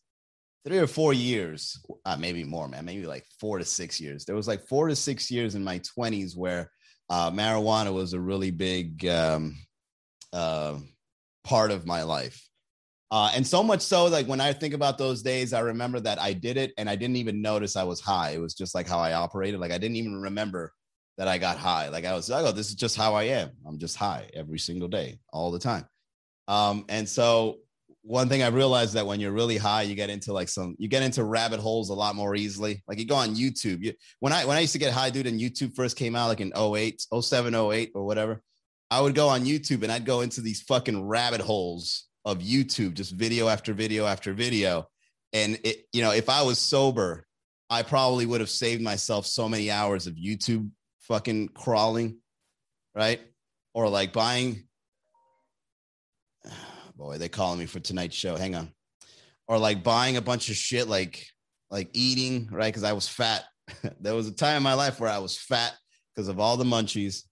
three 0.66 0.78
or 0.78 0.88
four 0.88 1.14
years, 1.14 1.80
uh, 2.06 2.18
maybe 2.18 2.44
more, 2.44 2.68
man, 2.68 2.84
maybe 2.84 3.08
like 3.08 3.26
four 3.40 3.58
to 3.58 3.66
six 3.66 4.00
years. 4.00 4.26
There 4.26 4.36
was 4.36 4.48
like 4.48 4.68
four 4.68 4.90
to 4.90 4.96
six 4.96 5.32
years 5.32 5.56
in 5.56 5.64
my 5.64 5.80
twenties 5.80 6.36
where 6.36 6.70
uh, 7.10 7.32
marijuana 7.32 7.94
was 7.94 8.12
a 8.12 8.20
really 8.20 8.52
big 8.52 9.06
um, 9.08 9.58
uh, 10.34 10.78
part 11.46 11.72
of 11.72 11.86
my 11.86 12.04
life. 12.04 12.46
Uh, 13.10 13.32
and 13.36 13.46
so 13.48 13.64
much 13.64 13.82
so, 13.82 14.06
like 14.06 14.28
when 14.28 14.40
I 14.42 14.54
think 14.54 14.74
about 14.74 14.98
those 14.98 15.22
days, 15.22 15.54
I 15.54 15.60
remember 15.62 16.00
that 16.02 16.20
I 16.20 16.34
did 16.34 16.58
it 16.58 16.74
and 16.78 16.90
I 16.90 16.96
didn't 16.96 17.18
even 17.18 17.42
notice 17.42 17.76
I 17.76 17.84
was 17.84 18.00
high. 18.00 18.32
It 18.32 18.40
was 18.40 18.54
just 18.54 18.76
like 18.76 18.88
how 18.88 19.00
I 19.00 19.14
operated. 19.14 19.60
Like 19.60 19.72
I 19.72 19.78
didn't 19.78 19.98
even 19.98 20.22
remember 20.22 20.74
that 21.18 21.28
I 21.28 21.38
got 21.38 21.58
high. 21.58 21.90
Like 21.90 22.06
I 22.06 22.14
was 22.14 22.30
like, 22.30 22.46
oh, 22.46 22.52
this 22.52 22.70
is 22.70 22.76
just 22.76 22.96
how 22.96 23.14
I 23.14 23.24
am. 23.24 23.52
I'm 23.66 23.80
just 23.80 23.96
high 23.96 24.30
every 24.34 24.60
single 24.60 24.88
day, 24.88 25.20
all 25.32 25.52
the 25.52 25.60
time. 25.60 25.86
Um, 26.48 26.86
and 26.90 27.08
so 27.08 27.60
one 28.04 28.30
thing 28.30 28.42
I 28.42 28.48
realized 28.48 28.96
that 28.96 29.06
when 29.06 29.20
you're 29.20 29.32
really 29.32 29.58
high, 29.58 29.84
you 29.84 29.96
get 29.96 30.10
into 30.10 30.34
like 30.34 30.50
some, 30.50 30.76
you 30.80 30.88
get 30.88 31.04
into 31.04 31.24
rabbit 31.24 31.60
holes 31.60 31.90
a 31.90 31.94
lot 31.94 32.16
more 32.16 32.36
easily. 32.36 32.84
Like 32.88 33.00
you 33.00 33.06
go 33.06 33.16
on 33.16 33.36
YouTube. 33.36 33.84
You, 33.84 33.94
when 34.20 34.34
I 34.34 34.46
when 34.46 34.58
I 34.58 34.62
used 34.62 34.74
to 34.74 34.80
get 34.80 34.94
high, 34.94 35.10
dude, 35.10 35.28
and 35.28 35.40
YouTube 35.40 35.76
first 35.76 35.98
came 35.98 36.16
out, 36.16 36.28
like 36.28 36.42
in 36.42 36.52
08, 36.56 37.06
07, 37.20 37.54
08 37.54 37.92
or 37.94 38.04
whatever, 38.04 38.42
I 38.90 39.02
would 39.02 39.16
go 39.16 39.30
on 39.30 39.46
YouTube 39.46 39.84
and 39.84 39.92
I'd 39.92 40.06
go 40.06 40.22
into 40.22 40.42
these 40.42 40.62
fucking 40.64 41.06
rabbit 41.06 41.42
holes 41.42 42.08
of 42.26 42.40
YouTube, 42.40 42.94
just 42.94 43.12
video 43.12 43.48
after 43.48 43.74
video 43.74 44.06
after 44.06 44.34
video. 44.34 44.88
And 45.34 45.60
it, 45.64 45.86
you 45.94 46.02
know, 46.02 46.12
if 46.12 46.30
I 46.30 46.42
was 46.42 46.60
sober, 46.60 47.26
I 47.70 47.84
probably 47.84 48.26
would 48.26 48.42
have 48.42 48.50
saved 48.50 48.82
myself 48.82 49.26
so 49.26 49.48
many 49.48 49.72
hours 49.72 50.08
of 50.08 50.16
YouTube 50.16 50.70
fucking 51.12 51.50
crawling, 51.50 52.20
right? 52.96 53.20
Or 53.74 53.90
like 53.90 54.14
buying. 54.14 54.64
Boy, 56.96 57.18
they 57.18 57.28
calling 57.28 57.60
me 57.60 57.66
for 57.66 57.82
tonight's 57.82 58.16
show. 58.16 58.38
Hang 58.38 58.56
on. 58.56 58.72
Or 59.48 59.58
like 59.58 59.84
buying 59.84 60.16
a 60.16 60.22
bunch 60.22 60.50
of 60.50 60.56
shit, 60.56 60.88
like 60.88 61.28
like 61.70 61.90
eating, 61.94 62.48
right? 62.50 62.68
Because 62.68 62.86
I 62.86 62.94
was 62.94 63.10
fat. 63.10 63.44
there 64.00 64.16
was 64.16 64.28
a 64.28 64.34
time 64.34 64.58
in 64.58 64.64
my 64.64 64.74
life 64.74 65.00
where 65.02 65.10
I 65.10 65.20
was 65.20 65.38
fat 65.38 65.74
because 66.16 66.30
of 66.30 66.40
all 66.40 66.56
the 66.56 66.64
munchies. 66.64 67.24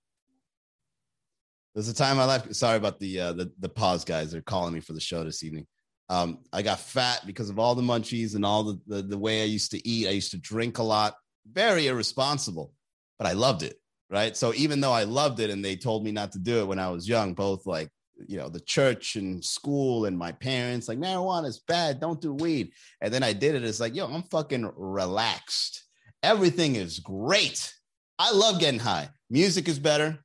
There's 1.73 1.87
a 1.87 1.93
time 1.93 2.13
in 2.13 2.17
my 2.17 2.25
life. 2.25 2.51
Sorry 2.53 2.75
about 2.75 2.99
the 2.99 3.19
uh, 3.21 3.33
the 3.33 3.51
the 3.59 3.69
pause, 3.69 4.03
guys. 4.03 4.31
They're 4.31 4.41
calling 4.41 4.73
me 4.73 4.81
for 4.81 4.91
the 4.91 4.99
show 4.99 5.23
this 5.23 5.43
evening. 5.43 5.67
Um, 6.09 6.39
I 6.51 6.63
got 6.63 6.79
fat 6.79 7.21
because 7.25 7.49
of 7.49 7.59
all 7.59 7.75
the 7.75 7.83
munchies 7.83 8.35
and 8.35 8.43
all 8.43 8.63
the, 8.63 8.79
the 8.87 9.01
the 9.03 9.17
way 9.17 9.41
I 9.41 9.45
used 9.45 9.71
to 9.71 9.87
eat. 9.87 10.07
I 10.07 10.11
used 10.11 10.31
to 10.31 10.37
drink 10.37 10.79
a 10.79 10.83
lot, 10.83 11.13
very 11.49 11.87
irresponsible, 11.87 12.73
but 13.19 13.27
I 13.27 13.33
loved 13.33 13.61
it. 13.61 13.75
Right. 14.09 14.35
So 14.35 14.53
even 14.55 14.81
though 14.81 14.91
I 14.91 15.03
loved 15.03 15.39
it 15.39 15.51
and 15.51 15.63
they 15.63 15.75
told 15.75 16.03
me 16.03 16.11
not 16.11 16.31
to 16.31 16.39
do 16.39 16.61
it 16.61 16.67
when 16.67 16.79
I 16.79 16.89
was 16.89 17.07
young, 17.07 17.35
both 17.35 17.67
like 17.67 17.89
you 18.27 18.37
know 18.37 18.49
the 18.49 18.59
church 18.59 19.15
and 19.15 19.43
school 19.43 20.05
and 20.05 20.17
my 20.17 20.31
parents 20.31 20.87
like 20.87 20.97
marijuana 20.97 21.45
is 21.45 21.59
bad 21.67 21.99
don't 21.99 22.21
do 22.21 22.33
weed. 22.33 22.71
And 23.01 23.13
then 23.13 23.23
i 23.23 23.33
did 23.33 23.55
it 23.55 23.63
it's 23.63 23.79
like 23.79 23.95
yo 23.95 24.07
i'm 24.07 24.23
fucking 24.23 24.71
relaxed. 24.75 25.85
Everything 26.21 26.75
is 26.75 26.99
great. 26.99 27.73
I 28.17 28.33
love 28.33 28.59
getting 28.59 28.81
high. 28.81 29.09
Music 29.29 29.69
is 29.69 29.79
better. 29.79 30.19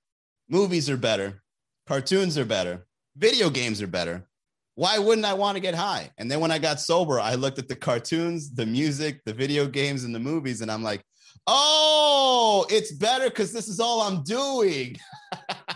Movies 0.48 0.90
are 0.90 0.96
better. 0.96 1.42
Cartoons 1.87 2.37
are 2.37 2.44
better. 2.44 2.87
Video 3.16 3.48
games 3.48 3.80
are 3.80 3.87
better. 3.87 4.26
Why 4.74 4.98
wouldn't 4.98 5.26
i 5.26 5.35
want 5.35 5.54
to 5.54 5.61
get 5.61 5.74
high? 5.74 6.11
And 6.18 6.28
then 6.30 6.40
when 6.40 6.50
i 6.50 6.59
got 6.59 6.80
sober 6.80 7.20
i 7.20 7.35
looked 7.35 7.59
at 7.59 7.68
the 7.68 7.76
cartoons 7.76 8.52
the 8.52 8.66
music 8.66 9.20
the 9.24 9.35
video 9.35 9.66
games 9.66 10.04
and 10.04 10.14
the 10.14 10.20
movies 10.20 10.62
and 10.62 10.70
i'm 10.70 10.83
like 10.83 11.04
oh 11.46 12.66
it's 12.70 12.92
better 12.92 13.28
because 13.28 13.52
this 13.52 13.68
is 13.68 13.80
all 13.80 14.02
i'm 14.02 14.22
doing 14.22 14.96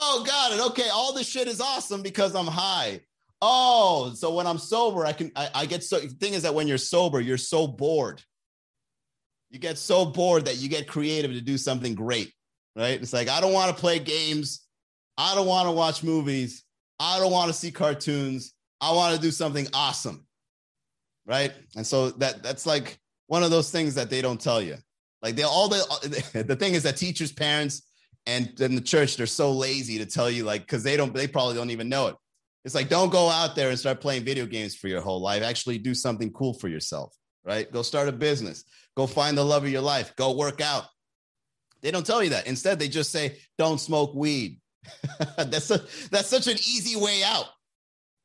Oh, 0.00 0.24
got 0.24 0.52
it. 0.52 0.60
Okay, 0.70 0.88
all 0.88 1.12
this 1.12 1.28
shit 1.28 1.48
is 1.48 1.60
awesome 1.60 2.02
because 2.02 2.34
I'm 2.34 2.46
high. 2.46 3.00
Oh, 3.40 4.12
so 4.14 4.34
when 4.34 4.46
I'm 4.46 4.58
sober, 4.58 5.04
I 5.04 5.12
can 5.12 5.30
I, 5.36 5.50
I 5.54 5.66
get 5.66 5.84
so 5.84 5.98
the 5.98 6.08
thing 6.08 6.34
is 6.34 6.42
that 6.42 6.54
when 6.54 6.68
you're 6.68 6.78
sober, 6.78 7.20
you're 7.20 7.36
so 7.36 7.66
bored. 7.66 8.22
You 9.50 9.58
get 9.58 9.78
so 9.78 10.06
bored 10.06 10.44
that 10.44 10.56
you 10.56 10.68
get 10.68 10.88
creative 10.88 11.32
to 11.32 11.40
do 11.40 11.56
something 11.56 11.94
great, 11.94 12.32
right? 12.76 13.00
It's 13.00 13.12
like 13.12 13.28
I 13.28 13.40
don't 13.40 13.52
want 13.52 13.74
to 13.74 13.80
play 13.80 13.98
games, 13.98 14.66
I 15.16 15.34
don't 15.34 15.46
want 15.46 15.66
to 15.66 15.72
watch 15.72 16.02
movies, 16.02 16.64
I 17.00 17.18
don't 17.18 17.32
want 17.32 17.48
to 17.48 17.54
see 17.54 17.70
cartoons. 17.70 18.54
I 18.80 18.92
want 18.92 19.16
to 19.16 19.20
do 19.20 19.32
something 19.32 19.66
awesome. 19.74 20.24
Right? 21.28 21.52
And 21.76 21.86
so 21.86 22.10
that 22.12 22.42
that's 22.42 22.66
like 22.66 22.98
one 23.26 23.42
of 23.42 23.50
those 23.50 23.70
things 23.70 23.94
that 23.94 24.10
they 24.10 24.22
don't 24.22 24.40
tell 24.40 24.60
you. 24.60 24.76
Like 25.22 25.36
they 25.36 25.42
all 25.42 25.68
the 25.68 25.84
the 26.46 26.56
thing 26.56 26.74
is 26.74 26.82
that 26.84 26.96
teachers, 26.96 27.32
parents, 27.32 27.82
and 28.26 28.58
in 28.60 28.74
the 28.74 28.80
church 28.80 29.16
they're 29.16 29.26
so 29.26 29.52
lazy 29.52 29.98
to 29.98 30.06
tell 30.06 30.30
you 30.30 30.44
like 30.44 30.62
because 30.62 30.82
they 30.82 30.96
don't 30.96 31.14
they 31.14 31.28
probably 31.28 31.54
don't 31.54 31.70
even 31.70 31.88
know 31.88 32.08
it. 32.08 32.16
It's 32.64 32.74
like 32.74 32.88
don't 32.88 33.10
go 33.10 33.28
out 33.28 33.54
there 33.54 33.68
and 33.68 33.78
start 33.78 34.00
playing 34.00 34.24
video 34.24 34.46
games 34.46 34.74
for 34.74 34.88
your 34.88 35.02
whole 35.02 35.20
life. 35.20 35.42
Actually 35.42 35.78
do 35.78 35.94
something 35.94 36.32
cool 36.32 36.54
for 36.54 36.68
yourself 36.68 37.14
right? 37.44 37.72
Go 37.72 37.80
start 37.80 38.08
a 38.08 38.12
business. 38.12 38.64
Go 38.94 39.06
find 39.06 39.38
the 39.38 39.44
love 39.44 39.64
of 39.64 39.70
your 39.70 39.80
life. 39.80 40.14
Go 40.16 40.36
work 40.36 40.60
out 40.60 40.84
they 41.80 41.90
don't 41.90 42.06
tell 42.06 42.22
you 42.22 42.30
that. 42.30 42.46
Instead 42.46 42.78
they 42.78 42.88
just 42.88 43.10
say 43.10 43.38
don't 43.56 43.78
smoke 43.78 44.14
weed 44.14 44.60
that's 45.36 45.70
a, 45.70 45.78
that's 46.10 46.28
such 46.28 46.46
an 46.46 46.54
easy 46.54 46.96
way 46.96 47.22
out 47.24 47.46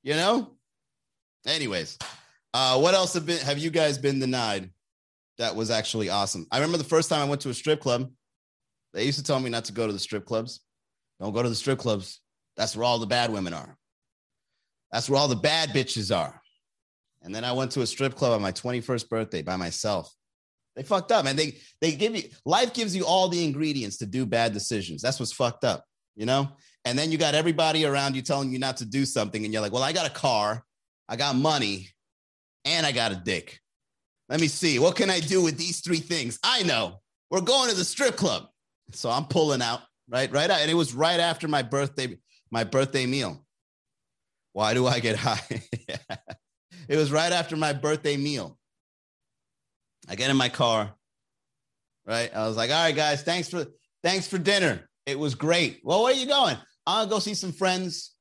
you 0.03 0.13
know? 0.15 0.51
Anyways 1.45 1.97
uh 2.53 2.79
what 2.79 2.93
else 2.93 3.13
have 3.13 3.25
been 3.25 3.39
have 3.39 3.57
you 3.57 3.69
guys 3.69 3.97
been 3.97 4.19
denied 4.19 4.69
that 5.37 5.55
was 5.55 5.71
actually 5.71 6.09
awesome 6.09 6.45
i 6.51 6.57
remember 6.57 6.77
the 6.77 6.83
first 6.83 7.09
time 7.09 7.21
i 7.21 7.29
went 7.29 7.41
to 7.41 7.49
a 7.49 7.53
strip 7.53 7.79
club 7.79 8.09
they 8.93 9.05
used 9.05 9.17
to 9.17 9.23
tell 9.23 9.39
me 9.39 9.49
not 9.49 9.65
to 9.65 9.73
go 9.73 9.87
to 9.87 9.93
the 9.93 9.99
strip 9.99 10.25
clubs. 10.25 10.61
Don't 11.19 11.33
go 11.33 11.43
to 11.43 11.49
the 11.49 11.55
strip 11.55 11.79
clubs. 11.79 12.21
That's 12.55 12.75
where 12.75 12.85
all 12.85 12.99
the 12.99 13.07
bad 13.07 13.31
women 13.31 13.53
are. 13.53 13.77
That's 14.91 15.09
where 15.09 15.19
all 15.19 15.27
the 15.27 15.35
bad 15.35 15.69
bitches 15.69 16.15
are. 16.15 16.39
And 17.23 17.33
then 17.33 17.43
I 17.43 17.53
went 17.53 17.71
to 17.71 17.81
a 17.81 17.87
strip 17.87 18.15
club 18.15 18.33
on 18.33 18.41
my 18.41 18.51
21st 18.51 19.09
birthday 19.09 19.41
by 19.41 19.55
myself. 19.55 20.13
They 20.75 20.83
fucked 20.83 21.11
up, 21.11 21.27
and 21.27 21.37
they 21.37 21.59
they 21.81 21.91
give 21.91 22.15
you 22.15 22.23
life 22.45 22.73
gives 22.73 22.95
you 22.95 23.05
all 23.05 23.29
the 23.29 23.43
ingredients 23.43 23.97
to 23.97 24.07
do 24.07 24.25
bad 24.25 24.53
decisions. 24.53 25.03
That's 25.03 25.19
what's 25.19 25.31
fucked 25.31 25.63
up, 25.63 25.85
you 26.15 26.25
know. 26.25 26.49
And 26.83 26.97
then 26.97 27.11
you 27.11 27.19
got 27.19 27.35
everybody 27.35 27.85
around 27.85 28.15
you 28.15 28.23
telling 28.23 28.51
you 28.51 28.57
not 28.57 28.77
to 28.77 28.85
do 28.85 29.05
something, 29.05 29.43
and 29.45 29.53
you're 29.53 29.61
like, 29.61 29.71
"Well, 29.71 29.83
I 29.83 29.93
got 29.93 30.07
a 30.07 30.13
car, 30.13 30.65
I 31.07 31.15
got 31.15 31.35
money, 31.35 31.89
and 32.65 32.85
I 32.85 32.91
got 32.91 33.11
a 33.11 33.15
dick. 33.15 33.59
Let 34.29 34.39
me 34.39 34.47
see, 34.47 34.79
what 34.79 34.95
can 34.95 35.09
I 35.09 35.19
do 35.19 35.43
with 35.43 35.57
these 35.57 35.81
three 35.81 35.99
things? 35.99 36.39
I 36.43 36.63
know 36.63 37.01
we're 37.29 37.41
going 37.41 37.69
to 37.69 37.75
the 37.75 37.85
strip 37.85 38.15
club. 38.15 38.47
So 38.91 39.09
I'm 39.09 39.25
pulling 39.25 39.61
out, 39.61 39.81
right? 40.09 40.31
Right. 40.31 40.49
And 40.49 40.69
it 40.69 40.75
was 40.75 40.93
right 40.93 41.19
after 41.19 41.47
my 41.47 41.61
birthday, 41.61 42.17
my 42.51 42.63
birthday 42.63 43.05
meal. 43.05 43.45
Why 44.53 44.73
do 44.73 44.87
I 44.87 44.99
get 44.99 45.15
high? 45.17 45.41
it 46.87 46.97
was 46.97 47.11
right 47.11 47.31
after 47.31 47.55
my 47.55 47.73
birthday 47.73 48.17
meal. 48.17 48.57
I 50.07 50.15
get 50.15 50.29
in 50.29 50.37
my 50.37 50.49
car, 50.49 50.93
right? 52.05 52.33
I 52.35 52.47
was 52.47 52.57
like, 52.57 52.69
all 52.69 52.83
right, 52.83 52.95
guys, 52.95 53.23
thanks 53.23 53.49
for 53.49 53.65
thanks 54.03 54.27
for 54.27 54.37
dinner. 54.37 54.89
It 55.05 55.17
was 55.17 55.33
great. 55.33 55.79
Well, 55.83 56.03
where 56.03 56.13
are 56.13 56.17
you 56.17 56.27
going? 56.27 56.57
I'll 56.85 57.07
go 57.07 57.19
see 57.19 57.33
some 57.33 57.53
friends. 57.53 58.13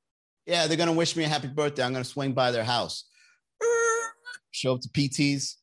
Yeah, 0.46 0.66
they're 0.66 0.76
gonna 0.76 0.92
wish 0.92 1.16
me 1.16 1.24
a 1.24 1.28
happy 1.28 1.48
birthday. 1.48 1.82
I'm 1.82 1.92
gonna 1.92 2.04
swing 2.04 2.32
by 2.32 2.50
their 2.50 2.64
house. 2.64 3.04
Show 4.52 4.74
up 4.74 4.80
to 4.82 4.88
PT's, 4.88 5.58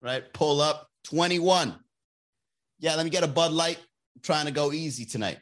right? 0.00 0.22
Pull 0.32 0.60
up 0.60 0.88
21. 1.04 1.74
Yeah, 2.78 2.94
let 2.94 3.04
me 3.04 3.10
get 3.10 3.24
a 3.24 3.28
Bud 3.28 3.52
Light 3.52 3.78
trying 4.22 4.46
to 4.46 4.52
go 4.52 4.72
easy 4.72 5.04
tonight. 5.04 5.38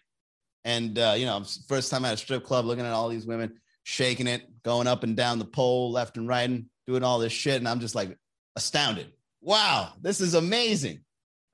And, 0.64 0.98
uh, 0.98 1.14
you 1.16 1.26
know, 1.26 1.44
first 1.68 1.90
time 1.90 2.04
at 2.04 2.14
a 2.14 2.16
strip 2.16 2.44
club, 2.44 2.64
looking 2.64 2.86
at 2.86 2.92
all 2.92 3.08
these 3.08 3.26
women 3.26 3.58
shaking 3.84 4.26
it, 4.26 4.42
going 4.62 4.86
up 4.86 5.02
and 5.02 5.16
down 5.16 5.38
the 5.38 5.44
pole, 5.44 5.90
left 5.92 6.16
and 6.16 6.28
right, 6.28 6.48
and 6.48 6.66
doing 6.86 7.02
all 7.02 7.18
this 7.18 7.32
shit. 7.32 7.56
And 7.56 7.68
I'm 7.68 7.80
just 7.80 7.94
like 7.94 8.16
astounded. 8.56 9.12
Wow, 9.40 9.92
this 10.00 10.20
is 10.20 10.34
amazing. 10.34 11.00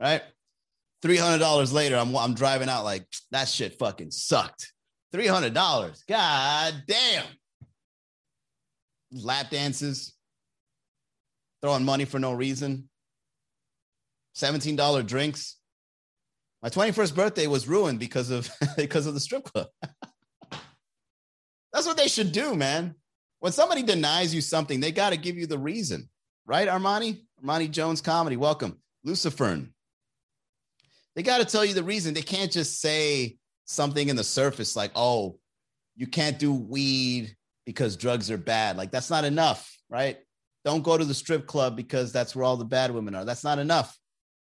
Right. 0.00 0.22
$300 1.02 1.72
later, 1.72 1.96
I'm, 1.96 2.14
I'm 2.16 2.34
driving 2.34 2.68
out 2.68 2.84
like 2.84 3.06
that 3.30 3.48
shit 3.48 3.78
fucking 3.78 4.10
sucked. 4.10 4.72
$300. 5.14 6.06
God 6.06 6.74
damn. 6.86 7.24
Lap 9.12 9.50
dances, 9.50 10.14
throwing 11.62 11.84
money 11.84 12.04
for 12.04 12.18
no 12.18 12.32
reason, 12.32 12.88
$17 14.36 15.06
drinks. 15.06 15.56
My 16.62 16.68
21st 16.68 17.14
birthday 17.14 17.46
was 17.46 17.68
ruined 17.68 18.00
because 18.00 18.30
of 18.30 18.50
because 18.76 19.06
of 19.06 19.14
the 19.14 19.20
strip 19.20 19.44
club. 19.44 19.68
That's 21.72 21.86
what 21.86 21.96
they 21.96 22.08
should 22.08 22.32
do, 22.32 22.54
man. 22.54 22.94
When 23.40 23.52
somebody 23.52 23.82
denies 23.82 24.34
you 24.34 24.40
something, 24.40 24.80
they 24.80 24.90
got 24.90 25.10
to 25.10 25.16
give 25.16 25.36
you 25.36 25.46
the 25.46 25.58
reason, 25.58 26.08
right, 26.46 26.66
Armani? 26.66 27.22
Armani 27.44 27.70
Jones 27.70 28.00
comedy. 28.00 28.36
Welcome. 28.36 28.78
Lucifern. 29.06 29.70
They 31.14 31.22
got 31.22 31.38
to 31.38 31.44
tell 31.44 31.64
you 31.64 31.74
the 31.74 31.84
reason. 31.84 32.14
They 32.14 32.22
can't 32.22 32.50
just 32.50 32.80
say 32.80 33.38
something 33.64 34.08
in 34.08 34.16
the 34.16 34.24
surface 34.24 34.74
like, 34.74 34.90
oh, 34.96 35.38
you 35.96 36.06
can't 36.06 36.38
do 36.38 36.52
weed 36.52 37.36
because 37.66 37.96
drugs 37.96 38.30
are 38.30 38.38
bad. 38.38 38.76
Like, 38.76 38.90
that's 38.90 39.10
not 39.10 39.24
enough, 39.24 39.76
right? 39.88 40.18
Don't 40.68 40.82
go 40.82 40.98
to 40.98 41.04
the 41.06 41.14
strip 41.14 41.46
club 41.46 41.76
because 41.76 42.12
that's 42.12 42.36
where 42.36 42.44
all 42.44 42.58
the 42.58 42.64
bad 42.66 42.90
women 42.90 43.14
are. 43.14 43.24
That's 43.24 43.42
not 43.42 43.58
enough. 43.58 43.96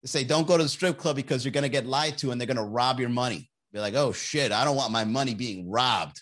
They 0.03 0.09
say, 0.09 0.25
don't 0.25 0.45
go 0.45 0.57
to 0.57 0.65
the 0.65 0.69
strip 0.69 0.99
club 0.99 1.15
because 1.15 1.45
you're 1.45 1.53
going 1.53 1.63
to 1.63 1.69
get 1.69 1.87
lied 1.87 2.19
to 2.19 2.33
and 2.33 2.41
they're 2.41 2.49
going 2.49 2.57
to 2.57 2.65
rob 2.65 2.99
your 2.99 3.11
money. 3.11 3.49
Be 3.73 3.79
like, 3.79 3.95
oh 3.95 4.11
shit, 4.11 4.51
I 4.51 4.65
don't 4.65 4.75
want 4.75 4.91
my 4.91 5.05
money 5.05 5.35
being 5.35 5.71
robbed. 5.71 6.21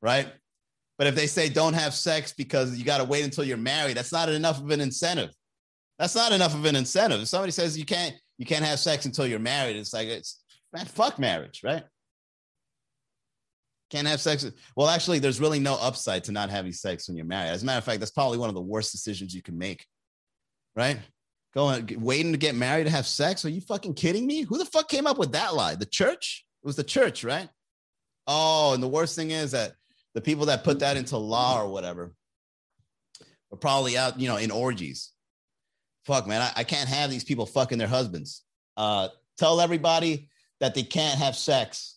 Right. 0.00 0.28
But 0.98 1.08
if 1.08 1.16
they 1.16 1.26
say 1.26 1.48
don't 1.48 1.72
have 1.72 1.94
sex 1.94 2.32
because 2.32 2.78
you 2.78 2.84
got 2.84 2.98
to 2.98 3.04
wait 3.04 3.24
until 3.24 3.42
you're 3.42 3.56
married, 3.56 3.96
that's 3.96 4.12
not 4.12 4.28
enough 4.28 4.60
of 4.60 4.70
an 4.70 4.80
incentive. 4.80 5.30
That's 5.98 6.14
not 6.14 6.30
enough 6.30 6.54
of 6.54 6.64
an 6.64 6.76
incentive. 6.76 7.20
If 7.20 7.26
somebody 7.26 7.50
says 7.50 7.76
you 7.76 7.84
can't, 7.84 8.14
you 8.38 8.46
can't 8.46 8.64
have 8.64 8.78
sex 8.78 9.04
until 9.04 9.26
you're 9.26 9.40
married, 9.40 9.74
it's 9.74 9.92
like, 9.92 10.06
it's 10.06 10.44
man, 10.72 10.86
fuck 10.86 11.18
marriage, 11.18 11.62
right? 11.64 11.82
Can't 13.90 14.08
have 14.08 14.20
sex. 14.20 14.50
Well, 14.76 14.88
actually, 14.88 15.18
there's 15.18 15.40
really 15.40 15.58
no 15.60 15.74
upside 15.80 16.24
to 16.24 16.32
not 16.32 16.50
having 16.50 16.72
sex 16.72 17.06
when 17.06 17.16
you're 17.16 17.26
married. 17.26 17.50
As 17.50 17.62
a 17.62 17.66
matter 17.66 17.78
of 17.78 17.84
fact, 17.84 18.00
that's 18.00 18.10
probably 18.10 18.38
one 18.38 18.48
of 18.48 18.54
the 18.54 18.60
worst 18.60 18.92
decisions 18.92 19.34
you 19.34 19.42
can 19.42 19.58
make. 19.58 19.86
Right? 20.74 20.98
Going 21.54 21.96
waiting 22.00 22.32
to 22.32 22.38
get 22.38 22.54
married 22.54 22.84
to 22.84 22.90
have 22.90 23.06
sex? 23.06 23.44
Are 23.44 23.50
you 23.50 23.60
fucking 23.60 23.94
kidding 23.94 24.26
me? 24.26 24.42
Who 24.42 24.58
the 24.58 24.64
fuck 24.64 24.88
came 24.88 25.06
up 25.06 25.18
with 25.18 25.32
that 25.32 25.54
lie? 25.54 25.76
The 25.76 25.86
church? 25.86 26.44
It 26.62 26.66
was 26.66 26.76
the 26.76 26.82
church, 26.82 27.22
right? 27.22 27.48
Oh, 28.26 28.72
and 28.74 28.82
the 28.82 28.88
worst 28.88 29.14
thing 29.14 29.30
is 29.30 29.52
that 29.52 29.74
the 30.14 30.20
people 30.20 30.46
that 30.46 30.64
put 30.64 30.80
that 30.80 30.96
into 30.96 31.16
law 31.16 31.60
or 31.60 31.68
whatever 31.68 32.14
are 33.52 33.58
probably 33.58 33.96
out, 33.96 34.18
you 34.18 34.28
know, 34.28 34.36
in 34.36 34.50
orgies. 34.50 35.12
Fuck, 36.06 36.26
man, 36.26 36.42
I, 36.42 36.52
I 36.56 36.64
can't 36.64 36.88
have 36.88 37.10
these 37.10 37.24
people 37.24 37.46
fucking 37.46 37.78
their 37.78 37.88
husbands. 37.88 38.42
Uh, 38.76 39.08
tell 39.38 39.60
everybody 39.60 40.28
that 40.60 40.74
they 40.74 40.82
can't 40.82 41.18
have 41.18 41.36
sex 41.36 41.93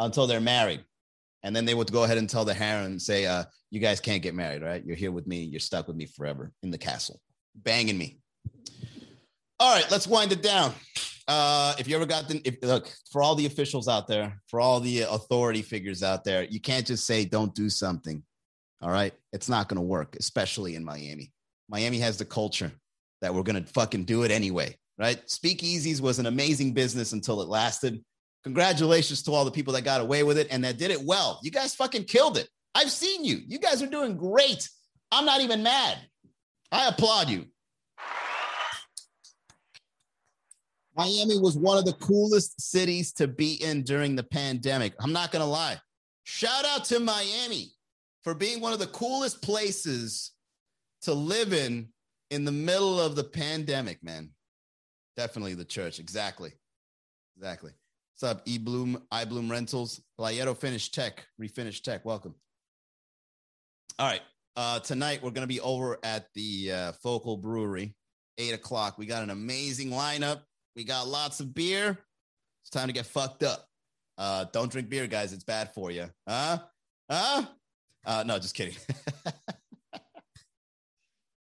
until 0.00 0.26
they're 0.26 0.40
married. 0.40 0.84
And 1.42 1.54
then 1.54 1.64
they 1.64 1.74
would 1.74 1.92
go 1.92 2.04
ahead 2.04 2.18
and 2.18 2.28
tell 2.28 2.44
the 2.44 2.54
harem 2.54 2.98
say, 2.98 3.26
uh, 3.26 3.44
you 3.70 3.80
guys 3.80 4.00
can't 4.00 4.22
get 4.22 4.34
married, 4.34 4.62
right? 4.62 4.84
You're 4.84 4.96
here 4.96 5.12
with 5.12 5.26
me. 5.26 5.42
You're 5.42 5.60
stuck 5.60 5.86
with 5.86 5.96
me 5.96 6.06
forever 6.06 6.52
in 6.62 6.70
the 6.70 6.78
castle, 6.78 7.20
banging 7.54 7.96
me. 7.96 8.18
All 9.58 9.74
right, 9.74 9.88
let's 9.90 10.06
wind 10.06 10.32
it 10.32 10.42
down. 10.42 10.74
Uh, 11.28 11.74
if 11.78 11.86
you 11.86 11.94
ever 11.94 12.06
got 12.06 12.28
the 12.28 12.40
if, 12.44 12.56
look 12.62 12.92
for 13.12 13.22
all 13.22 13.34
the 13.34 13.46
officials 13.46 13.88
out 13.88 14.08
there, 14.08 14.40
for 14.48 14.60
all 14.60 14.80
the 14.80 15.02
authority 15.02 15.62
figures 15.62 16.02
out 16.02 16.24
there, 16.24 16.44
you 16.44 16.60
can't 16.60 16.86
just 16.86 17.06
say 17.06 17.24
don't 17.24 17.54
do 17.54 17.70
something. 17.70 18.22
All 18.82 18.90
right, 18.90 19.14
it's 19.32 19.48
not 19.48 19.68
going 19.68 19.76
to 19.76 19.82
work, 19.82 20.16
especially 20.18 20.74
in 20.74 20.84
Miami. 20.84 21.30
Miami 21.68 21.98
has 21.98 22.16
the 22.16 22.24
culture 22.24 22.72
that 23.20 23.32
we're 23.32 23.42
going 23.42 23.62
to 23.62 23.72
fucking 23.72 24.04
do 24.04 24.22
it 24.24 24.30
anyway, 24.30 24.76
right? 24.98 25.24
Speakeasies 25.26 26.00
was 26.00 26.18
an 26.18 26.26
amazing 26.26 26.72
business 26.72 27.12
until 27.12 27.42
it 27.42 27.48
lasted. 27.48 28.02
Congratulations 28.44 29.22
to 29.24 29.32
all 29.32 29.44
the 29.44 29.50
people 29.50 29.74
that 29.74 29.82
got 29.82 30.00
away 30.00 30.22
with 30.22 30.38
it 30.38 30.48
and 30.50 30.64
that 30.64 30.78
did 30.78 30.90
it 30.90 31.02
well. 31.02 31.40
You 31.42 31.50
guys 31.50 31.74
fucking 31.74 32.04
killed 32.04 32.38
it. 32.38 32.48
I've 32.74 32.90
seen 32.90 33.24
you. 33.24 33.40
You 33.46 33.58
guys 33.58 33.82
are 33.82 33.86
doing 33.86 34.16
great. 34.16 34.68
I'm 35.12 35.24
not 35.26 35.40
even 35.40 35.62
mad. 35.62 35.98
I 36.72 36.88
applaud 36.88 37.28
you. 37.28 37.46
Miami 40.96 41.38
was 41.38 41.56
one 41.56 41.78
of 41.78 41.84
the 41.84 41.92
coolest 41.94 42.60
cities 42.60 43.12
to 43.14 43.26
be 43.26 43.54
in 43.54 43.82
during 43.82 44.16
the 44.16 44.22
pandemic. 44.22 44.94
I'm 45.00 45.12
not 45.12 45.32
going 45.32 45.42
to 45.42 45.50
lie. 45.50 45.78
Shout 46.24 46.64
out 46.64 46.84
to 46.86 47.00
Miami 47.00 47.72
for 48.22 48.34
being 48.34 48.60
one 48.60 48.72
of 48.72 48.78
the 48.78 48.86
coolest 48.86 49.42
places 49.42 50.32
to 51.02 51.14
live 51.14 51.52
in 51.52 51.88
in 52.30 52.44
the 52.44 52.52
middle 52.52 53.00
of 53.00 53.16
the 53.16 53.24
pandemic, 53.24 54.02
man. 54.02 54.30
Definitely 55.16 55.54
the 55.54 55.64
church. 55.64 55.98
Exactly. 55.98 56.52
Exactly. 57.36 57.72
What's 58.20 58.36
up, 58.36 58.42
E 58.44 58.58
Bloom, 58.58 59.02
I 59.10 59.24
Bloom 59.24 59.50
Rentals, 59.50 60.02
Playero 60.20 60.54
Finish 60.54 60.90
Tech, 60.90 61.26
Refinish 61.40 61.82
Tech. 61.82 62.04
Welcome. 62.04 62.34
All 63.98 64.06
right. 64.06 64.20
Uh, 64.56 64.78
tonight 64.80 65.22
we're 65.22 65.30
going 65.30 65.44
to 65.44 65.46
be 65.46 65.60
over 65.60 65.98
at 66.02 66.26
the 66.34 66.70
uh, 66.70 66.92
Focal 67.02 67.38
Brewery, 67.38 67.94
eight 68.36 68.52
o'clock. 68.52 68.98
We 68.98 69.06
got 69.06 69.22
an 69.22 69.30
amazing 69.30 69.88
lineup. 69.88 70.42
We 70.76 70.84
got 70.84 71.08
lots 71.08 71.40
of 71.40 71.54
beer. 71.54 71.96
It's 72.62 72.68
time 72.68 72.88
to 72.88 72.92
get 72.92 73.06
fucked 73.06 73.42
up. 73.42 73.66
Uh, 74.18 74.44
don't 74.52 74.70
drink 74.70 74.90
beer, 74.90 75.06
guys. 75.06 75.32
It's 75.32 75.44
bad 75.44 75.72
for 75.72 75.90
you. 75.90 76.04
Huh? 76.28 76.58
Huh? 77.10 77.46
Uh, 78.04 78.24
no, 78.26 78.38
just 78.38 78.54
kidding. 78.54 78.76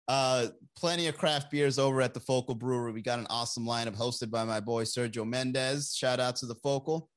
uh, 0.09 0.47
plenty 0.75 1.05
of 1.05 1.17
craft 1.17 1.51
beers 1.51 1.77
over 1.77 2.01
at 2.01 2.15
the 2.15 2.19
Focal 2.19 2.55
Brewery. 2.55 2.91
We 2.91 3.03
got 3.03 3.19
an 3.19 3.27
awesome 3.29 3.63
lineup 3.63 3.95
hosted 3.95 4.31
by 4.31 4.43
my 4.43 4.59
boy 4.59 4.83
Sergio 4.83 5.25
Mendez. 5.25 5.95
Shout 5.95 6.19
out 6.19 6.35
to 6.37 6.47
the 6.47 6.55
Focal. 6.55 7.07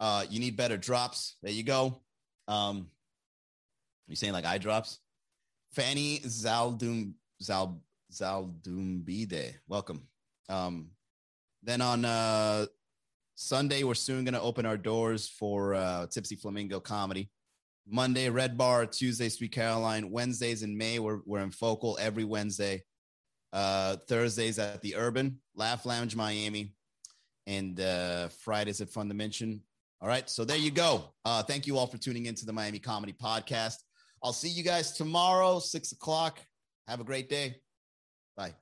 Uh, 0.00 0.26
you 0.28 0.40
need 0.40 0.56
better 0.56 0.76
drops. 0.76 1.36
There 1.40 1.52
you 1.52 1.62
go. 1.62 2.02
Um, 2.48 2.88
you 4.08 4.16
saying 4.16 4.32
like 4.32 4.44
eye 4.44 4.58
drops? 4.58 4.98
Fanny 5.72 6.18
Zaldum 6.18 7.12
Zal 7.40 7.80
Zaldumbide. 8.12 9.54
Welcome. 9.68 10.02
Um, 10.48 10.88
then 11.62 11.80
on 11.80 12.04
uh, 12.04 12.66
Sunday, 13.36 13.84
we're 13.84 13.94
soon 13.94 14.24
going 14.24 14.34
to 14.34 14.40
open 14.40 14.66
our 14.66 14.76
doors 14.76 15.28
for 15.28 15.74
uh, 15.74 16.06
Tipsy 16.08 16.34
Flamingo 16.34 16.80
comedy. 16.80 17.30
Monday, 17.88 18.28
Red 18.30 18.58
Bar. 18.58 18.86
Tuesday, 18.86 19.28
Sweet 19.28 19.52
Caroline. 19.52 20.10
Wednesdays 20.10 20.62
in 20.62 20.76
May, 20.76 20.98
we're, 20.98 21.20
we're 21.24 21.40
in 21.40 21.50
Focal 21.50 21.96
every 22.00 22.24
Wednesday. 22.24 22.82
Uh, 23.52 23.96
Thursdays 24.08 24.58
at 24.58 24.82
the 24.82 24.96
Urban, 24.96 25.40
Laugh 25.54 25.86
Lounge 25.86 26.16
Miami. 26.16 26.74
And 27.46 27.80
uh, 27.80 28.28
Fridays 28.28 28.80
at 28.80 28.90
Fun 28.90 29.08
Dimension. 29.08 29.62
All 30.00 30.08
right. 30.08 30.28
So 30.28 30.44
there 30.44 30.56
you 30.56 30.70
go. 30.70 31.04
Uh, 31.24 31.42
thank 31.42 31.66
you 31.66 31.78
all 31.78 31.86
for 31.86 31.96
tuning 31.96 32.26
into 32.26 32.44
the 32.44 32.52
Miami 32.52 32.78
Comedy 32.78 33.12
Podcast. 33.12 33.76
I'll 34.22 34.32
see 34.32 34.48
you 34.48 34.64
guys 34.64 34.92
tomorrow, 34.92 35.58
six 35.60 35.92
o'clock. 35.92 36.40
Have 36.88 37.00
a 37.00 37.04
great 37.04 37.28
day. 37.28 37.56
Bye. 38.36 38.54